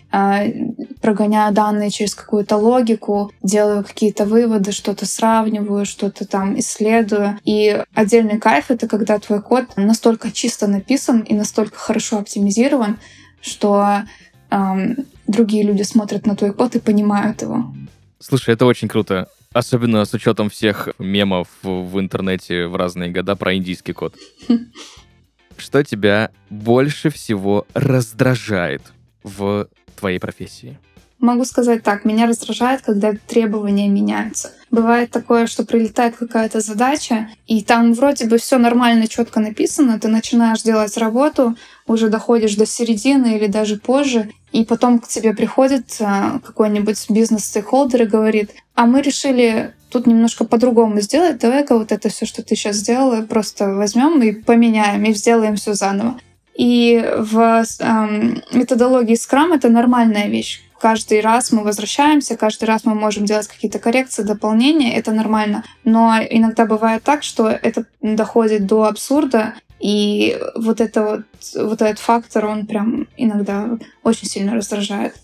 прогоняю 1.01 1.53
данные 1.55 1.91
через 1.91 2.15
какую-то 2.15 2.57
логику, 2.57 3.31
делаю 3.43 3.85
какие-то 3.85 4.25
выводы, 4.25 4.73
что-то 4.73 5.07
сравниваю, 5.07 5.87
что-то 5.87 6.27
там 6.27 6.59
исследую. 6.59 7.39
И 7.45 7.85
отдельный 7.95 8.39
кайф— 8.39 8.67
это 8.71 8.89
когда 8.89 9.19
твой 9.19 9.43
код 9.43 9.67
настолько 9.77 10.33
чисто 10.33 10.67
написан 10.67 11.21
и 11.21 11.35
настолько 11.35 11.77
хорошо 11.77 12.19
оптимизирован, 12.19 12.99
что 13.41 14.03
эм, 14.53 14.97
другие 15.27 15.65
люди 15.65 15.83
смотрят 15.83 16.27
на 16.27 16.37
твой 16.37 16.53
код 16.53 16.77
и 16.77 16.81
понимают 16.81 17.43
его. 17.43 17.73
Слушай, 18.19 18.55
это 18.55 18.67
очень 18.67 18.89
круто. 18.89 19.29
Особенно 19.53 20.05
с 20.05 20.15
учетом 20.15 20.49
всех 20.49 20.89
мемов 20.99 21.49
в 21.63 21.99
интернете 21.99 22.67
в 22.67 22.77
разные 22.77 23.11
года 23.11 23.37
про 23.37 23.55
индийский 23.55 23.93
код. 23.93 24.15
Что 25.57 25.85
тебя 25.85 26.31
больше 26.51 27.11
всего 27.11 27.67
раздражает 27.75 28.83
в 29.23 29.69
твоей 29.99 30.19
профессии? 30.19 30.79
Могу 31.19 31.45
сказать 31.45 31.83
так, 31.83 32.05
меня 32.05 32.27
раздражает, 32.27 32.83
когда 32.83 33.13
требования 33.13 33.89
меняются. 33.89 34.51
Бывает 34.73 35.11
такое, 35.11 35.47
что 35.47 35.67
прилетает 35.67 36.17
какая-то 36.17 36.61
задача, 36.61 37.29
и 37.47 37.63
там 37.63 37.93
вроде 37.93 38.25
бы 38.25 38.39
все 38.39 38.57
нормально, 38.57 39.07
четко 39.07 39.39
написано, 39.39 40.01
ты 40.01 40.09
начинаешь 40.09 40.63
делать 40.63 40.97
работу, 40.97 41.57
уже 41.87 42.09
доходишь 42.09 42.55
до 42.55 42.65
середины 42.65 43.37
или 43.37 43.49
даже 43.49 43.77
позже, 43.77 44.31
и 44.51 44.65
потом 44.65 44.99
к 44.99 45.07
тебе 45.07 45.35
приходит 45.35 45.95
а, 46.01 46.39
какой-нибудь 46.39 47.11
бизнес-стейкхолдер 47.11 48.05
и 48.05 48.07
говорит, 48.07 48.53
а 48.75 48.87
мы 48.87 49.03
решили 49.03 49.75
тут 49.91 50.07
немножко 50.07 50.47
по-другому 50.47 51.03
сделать, 51.03 51.39
давай-ка 51.39 51.77
вот 51.77 51.93
это 51.93 52.09
все, 52.09 52.25
что 52.25 52.43
ты 52.43 52.57
сейчас 52.57 52.77
сделала, 52.77 53.21
просто 53.21 53.75
возьмем 53.75 54.23
и 54.23 54.33
поменяем, 54.33 55.05
и 55.05 55.13
сделаем 55.13 55.57
все 55.57 55.75
заново. 55.75 56.19
И 56.55 57.03
в 57.19 57.65
эм, 57.81 58.43
методологии 58.53 59.17
Scrum 59.17 59.55
это 59.55 59.69
нормальная 59.69 60.29
вещь 60.29 60.63
каждый 60.83 61.21
раз 61.21 61.53
мы 61.53 61.63
возвращаемся, 61.63 62.37
каждый 62.37 62.65
раз 62.65 62.85
мы 62.85 62.97
можем 62.97 63.25
делать 63.25 63.47
какие-то 63.47 63.79
коррекции, 63.79 64.25
дополнения, 64.25 64.97
это 64.97 65.13
нормально. 65.13 65.65
Но 65.85 66.17
иногда 66.29 66.67
бывает 66.67 67.05
так, 67.05 67.23
что 67.23 67.49
это 67.49 67.87
доходит 68.01 68.67
до 68.67 68.87
абсурда, 68.87 69.55
и 69.79 70.39
вот, 70.57 70.81
это 70.81 71.03
вот, 71.03 71.23
вот 71.55 71.83
этот 71.83 72.01
фактор, 72.01 72.47
он 72.47 72.67
прям 72.67 73.07
иногда 73.17 73.79
очень 74.03 74.27
сильно 74.27 74.55
раздражает. 74.55 75.15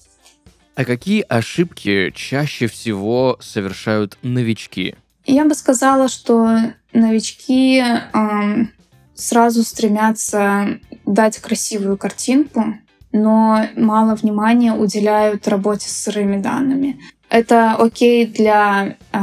А 0.77 0.85
какие 0.85 1.25
ошибки 1.29 2.13
чаще 2.15 2.69
всего 2.69 3.37
совершают 3.41 4.17
новички? 4.23 4.95
Я 5.27 5.45
бы 5.45 5.55
сказала, 5.55 6.09
что 6.09 6.57
новички 6.93 7.79
эм, 7.81 8.73
сразу 9.19 9.65
стремятся 9.65 10.79
дать 11.05 11.39
красивую 11.39 11.99
картинку, 11.99 12.77
но 13.13 13.67
мало 13.77 14.15
внимания 14.15 14.73
уделяют 14.73 15.49
работе 15.49 15.89
с 15.89 16.05
сырыми 16.05 16.41
данными. 16.41 17.01
Это 17.29 17.75
окей 17.75 18.27
для 18.27 18.97
э, 19.13 19.19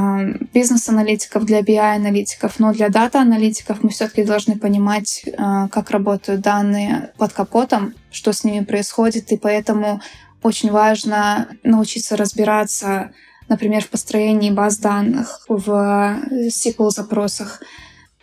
бизнес-аналитиков, 0.53 1.43
для 1.43 1.61
BI-аналитиков, 1.61 2.59
но 2.59 2.71
для 2.71 2.89
дата-аналитиков 2.89 3.81
мы 3.81 3.89
все-таки 3.89 4.23
должны 4.23 4.59
понимать, 4.59 5.23
э, 5.25 5.31
как 5.71 5.89
работают 5.89 6.41
данные 6.41 7.13
под 7.17 7.33
капотом, 7.33 7.95
что 8.11 8.31
с 8.31 8.43
ними 8.43 8.63
происходит, 8.63 9.31
и 9.31 9.37
поэтому 9.37 10.01
очень 10.43 10.71
важно 10.71 11.47
научиться 11.63 12.15
разбираться, 12.15 13.11
например, 13.47 13.81
в 13.83 13.89
построении 13.89 14.51
баз 14.51 14.77
данных, 14.77 15.43
в 15.47 16.19
SQL-запросах, 16.49 17.61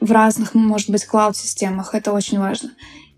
в 0.03 0.13
разных, 0.13 0.55
может 0.55 0.91
быть, 0.91 1.07
клауд-системах. 1.07 1.95
Это 1.95 2.13
очень 2.13 2.39
важно. 2.39 2.71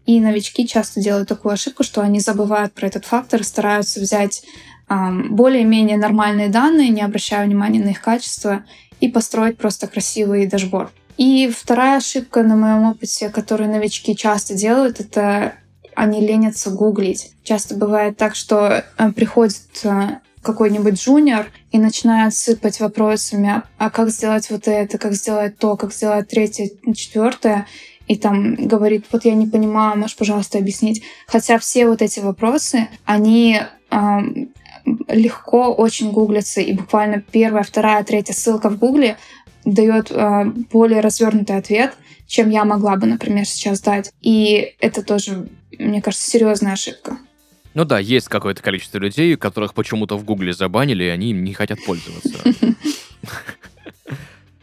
И 0.06 0.20
новички 0.20 0.66
часто 0.66 1.00
делают 1.00 1.28
такую 1.28 1.52
ошибку, 1.52 1.82
что 1.82 2.02
они 2.02 2.20
забывают 2.20 2.74
про 2.74 2.86
этот 2.86 3.06
фактор 3.06 3.42
стараются 3.42 4.00
взять 4.00 4.44
более-менее 4.86 5.96
нормальные 5.96 6.50
данные, 6.50 6.90
не 6.90 7.00
обращая 7.00 7.46
внимания 7.46 7.82
на 7.82 7.88
их 7.88 8.02
качество, 8.02 8.64
и 9.00 9.08
построить 9.08 9.56
просто 9.56 9.86
красивый 9.86 10.46
дашборд. 10.46 10.92
И 11.16 11.48
вторая 11.48 11.98
ошибка 11.98 12.42
на 12.42 12.56
моем 12.56 12.90
опыте, 12.90 13.30
которую 13.30 13.70
новички 13.70 14.14
часто 14.14 14.54
делают, 14.54 15.00
это 15.00 15.54
они 15.94 16.20
ленятся 16.20 16.70
гуглить. 16.70 17.32
Часто 17.44 17.76
бывает 17.76 18.16
так, 18.16 18.34
что 18.34 18.84
э, 18.98 19.12
приходит 19.12 19.62
э, 19.84 20.18
какой-нибудь 20.44 20.94
джуниор 20.94 21.46
и 21.72 21.78
начинает 21.78 22.34
сыпать 22.34 22.78
вопросами, 22.80 23.62
а 23.78 23.90
как 23.90 24.10
сделать 24.10 24.48
вот 24.50 24.68
это, 24.68 24.98
как 24.98 25.14
сделать 25.14 25.58
то, 25.58 25.76
как 25.76 25.92
сделать 25.92 26.28
третье, 26.28 26.70
четвертое, 26.94 27.66
и 28.06 28.16
там 28.16 28.54
говорит, 28.54 29.06
вот 29.10 29.24
я 29.24 29.34
не 29.34 29.46
понимаю, 29.46 29.98
можешь, 29.98 30.16
пожалуйста, 30.16 30.58
объяснить. 30.58 31.02
Хотя 31.26 31.58
все 31.58 31.88
вот 31.88 32.02
эти 32.02 32.20
вопросы, 32.20 32.88
они 33.04 33.60
легко 35.08 35.72
очень 35.72 36.10
гуглится, 36.12 36.60
и 36.60 36.72
буквально 36.72 37.20
первая, 37.20 37.62
вторая, 37.62 38.04
третья 38.04 38.34
ссылка 38.34 38.68
в 38.68 38.78
Гугле 38.78 39.16
дает 39.64 40.10
э, 40.10 40.44
более 40.70 41.00
развернутый 41.00 41.56
ответ, 41.56 41.94
чем 42.26 42.50
я 42.50 42.64
могла 42.64 42.96
бы, 42.96 43.06
например, 43.06 43.46
сейчас 43.46 43.80
дать. 43.80 44.12
И 44.20 44.74
это 44.80 45.02
тоже, 45.02 45.48
мне 45.78 46.02
кажется, 46.02 46.28
серьезная 46.28 46.74
ошибка. 46.74 47.16
Ну 47.74 47.84
да, 47.84 47.98
есть 47.98 48.28
какое-то 48.28 48.62
количество 48.62 48.98
людей, 48.98 49.36
которых 49.36 49.74
почему-то 49.74 50.16
в 50.16 50.24
Гугле 50.24 50.52
забанили, 50.52 51.04
и 51.04 51.08
они 51.08 51.30
им 51.30 51.42
не 51.42 51.52
хотят 51.54 51.84
пользоваться. 51.84 52.38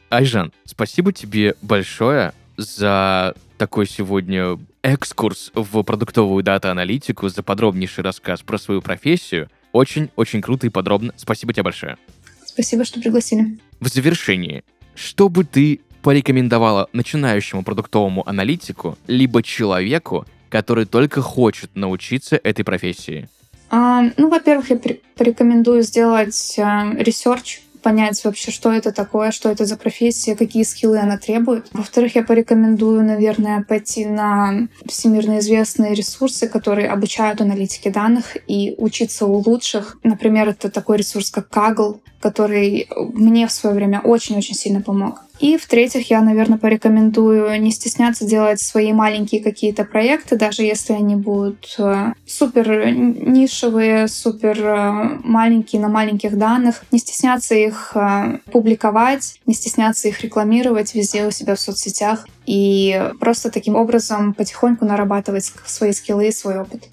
Айжан, 0.09 0.51
спасибо 0.65 1.11
тебе 1.11 1.55
большое 1.61 2.33
за 2.57 3.35
такой 3.57 3.85
сегодня 3.85 4.57
экскурс 4.81 5.51
в 5.53 5.83
продуктовую 5.83 6.43
дата-аналитику, 6.43 7.29
за 7.29 7.43
подробнейший 7.43 8.03
рассказ 8.03 8.41
про 8.41 8.57
свою 8.57 8.81
профессию. 8.81 9.49
Очень-очень 9.73 10.41
круто 10.41 10.67
и 10.67 10.69
подробно. 10.69 11.13
Спасибо 11.17 11.53
тебе 11.53 11.63
большое. 11.63 11.97
Спасибо, 12.45 12.83
что 12.85 12.99
пригласили. 12.99 13.59
В 13.79 13.87
завершении, 13.87 14.63
что 14.95 15.29
бы 15.29 15.43
ты 15.43 15.81
порекомендовала 16.01 16.89
начинающему 16.93 17.63
продуктовому 17.63 18.27
аналитику, 18.27 18.97
либо 19.07 19.43
человеку, 19.43 20.25
который 20.51 20.85
только 20.85 21.21
хочет 21.21 21.71
научиться 21.75 22.39
этой 22.43 22.63
профессии? 22.63 23.27
А, 23.71 24.03
ну, 24.17 24.29
во-первых, 24.29 24.69
я 24.69 24.79
порекомендую 25.15 25.81
сделать 25.81 26.59
а, 26.59 26.93
research 26.93 27.61
понять 27.81 28.23
вообще, 28.23 28.51
что 28.51 28.71
это 28.71 28.91
такое, 28.91 29.31
что 29.31 29.49
это 29.49 29.65
за 29.65 29.75
профессия, 29.75 30.35
какие 30.35 30.63
скиллы 30.63 30.99
она 30.99 31.17
требует. 31.17 31.67
Во-вторых, 31.73 32.15
я 32.15 32.23
порекомендую, 32.23 33.03
наверное, 33.03 33.63
пойти 33.63 34.05
на 34.05 34.67
всемирно 34.85 35.39
известные 35.39 35.95
ресурсы, 35.95 36.47
которые 36.47 36.89
обучают 36.89 37.41
аналитике 37.41 37.89
данных 37.89 38.37
и 38.47 38.75
учиться 38.77 39.25
у 39.25 39.37
лучших. 39.37 39.97
Например, 40.03 40.49
это 40.49 40.69
такой 40.69 40.97
ресурс, 40.97 41.31
как 41.31 41.49
Kaggle, 41.49 41.99
который 42.21 42.87
мне 43.13 43.47
в 43.47 43.51
свое 43.51 43.75
время 43.75 43.99
очень-очень 44.01 44.55
сильно 44.55 44.81
помог. 44.81 45.21
И 45.41 45.57
в-третьих, 45.57 46.11
я, 46.11 46.21
наверное, 46.21 46.59
порекомендую 46.59 47.59
не 47.59 47.71
стесняться 47.71 48.25
делать 48.25 48.61
свои 48.61 48.93
маленькие 48.93 49.41
какие-то 49.41 49.85
проекты, 49.85 50.37
даже 50.37 50.61
если 50.61 50.93
они 50.93 51.15
будут 51.15 51.75
э, 51.79 52.13
супер 52.27 52.91
нишевые, 52.91 54.07
супер 54.07 54.63
э, 54.63 55.19
маленькие 55.23 55.81
на 55.81 55.89
маленьких 55.89 56.37
данных. 56.37 56.83
Не 56.91 56.99
стесняться 56.99 57.55
их 57.55 57.93
э, 57.95 58.37
публиковать, 58.51 59.39
не 59.47 59.55
стесняться 59.55 60.07
их 60.07 60.21
рекламировать 60.21 60.93
везде 60.93 61.25
у 61.25 61.31
себя 61.31 61.55
в 61.55 61.59
соцсетях 61.59 62.27
и 62.45 63.11
просто 63.19 63.49
таким 63.49 63.75
образом 63.75 64.35
потихоньку 64.35 64.85
нарабатывать 64.85 65.51
свои 65.65 65.91
скиллы 65.91 66.27
и 66.27 66.31
свой 66.31 66.59
опыт. 66.59 66.83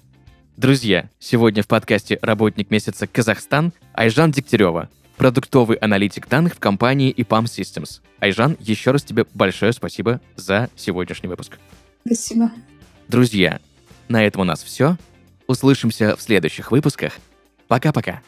Друзья, 0.57 1.07
сегодня 1.19 1.61
в 1.61 1.67
подкасте 1.67 2.17
«Работник 2.21 2.71
месяца 2.71 3.07
Казахстан» 3.07 3.71
Айжан 3.93 4.31
Дегтярева, 4.31 4.89
продуктовый 5.19 5.75
аналитик 5.75 6.29
данных 6.29 6.55
в 6.55 6.59
компании 6.59 7.13
EPAM 7.13 7.43
Systems. 7.43 7.99
Айжан, 8.19 8.55
еще 8.61 8.91
раз 8.91 9.03
тебе 9.03 9.25
большое 9.33 9.73
спасибо 9.73 10.21
за 10.37 10.69
сегодняшний 10.77 11.27
выпуск. 11.27 11.59
Спасибо. 12.05 12.51
Друзья, 13.09 13.59
на 14.07 14.23
этом 14.23 14.41
у 14.41 14.45
нас 14.45 14.63
все. 14.63 14.95
Услышимся 15.45 16.15
в 16.15 16.21
следующих 16.21 16.71
выпусках. 16.71 17.13
Пока-пока. 17.67 18.21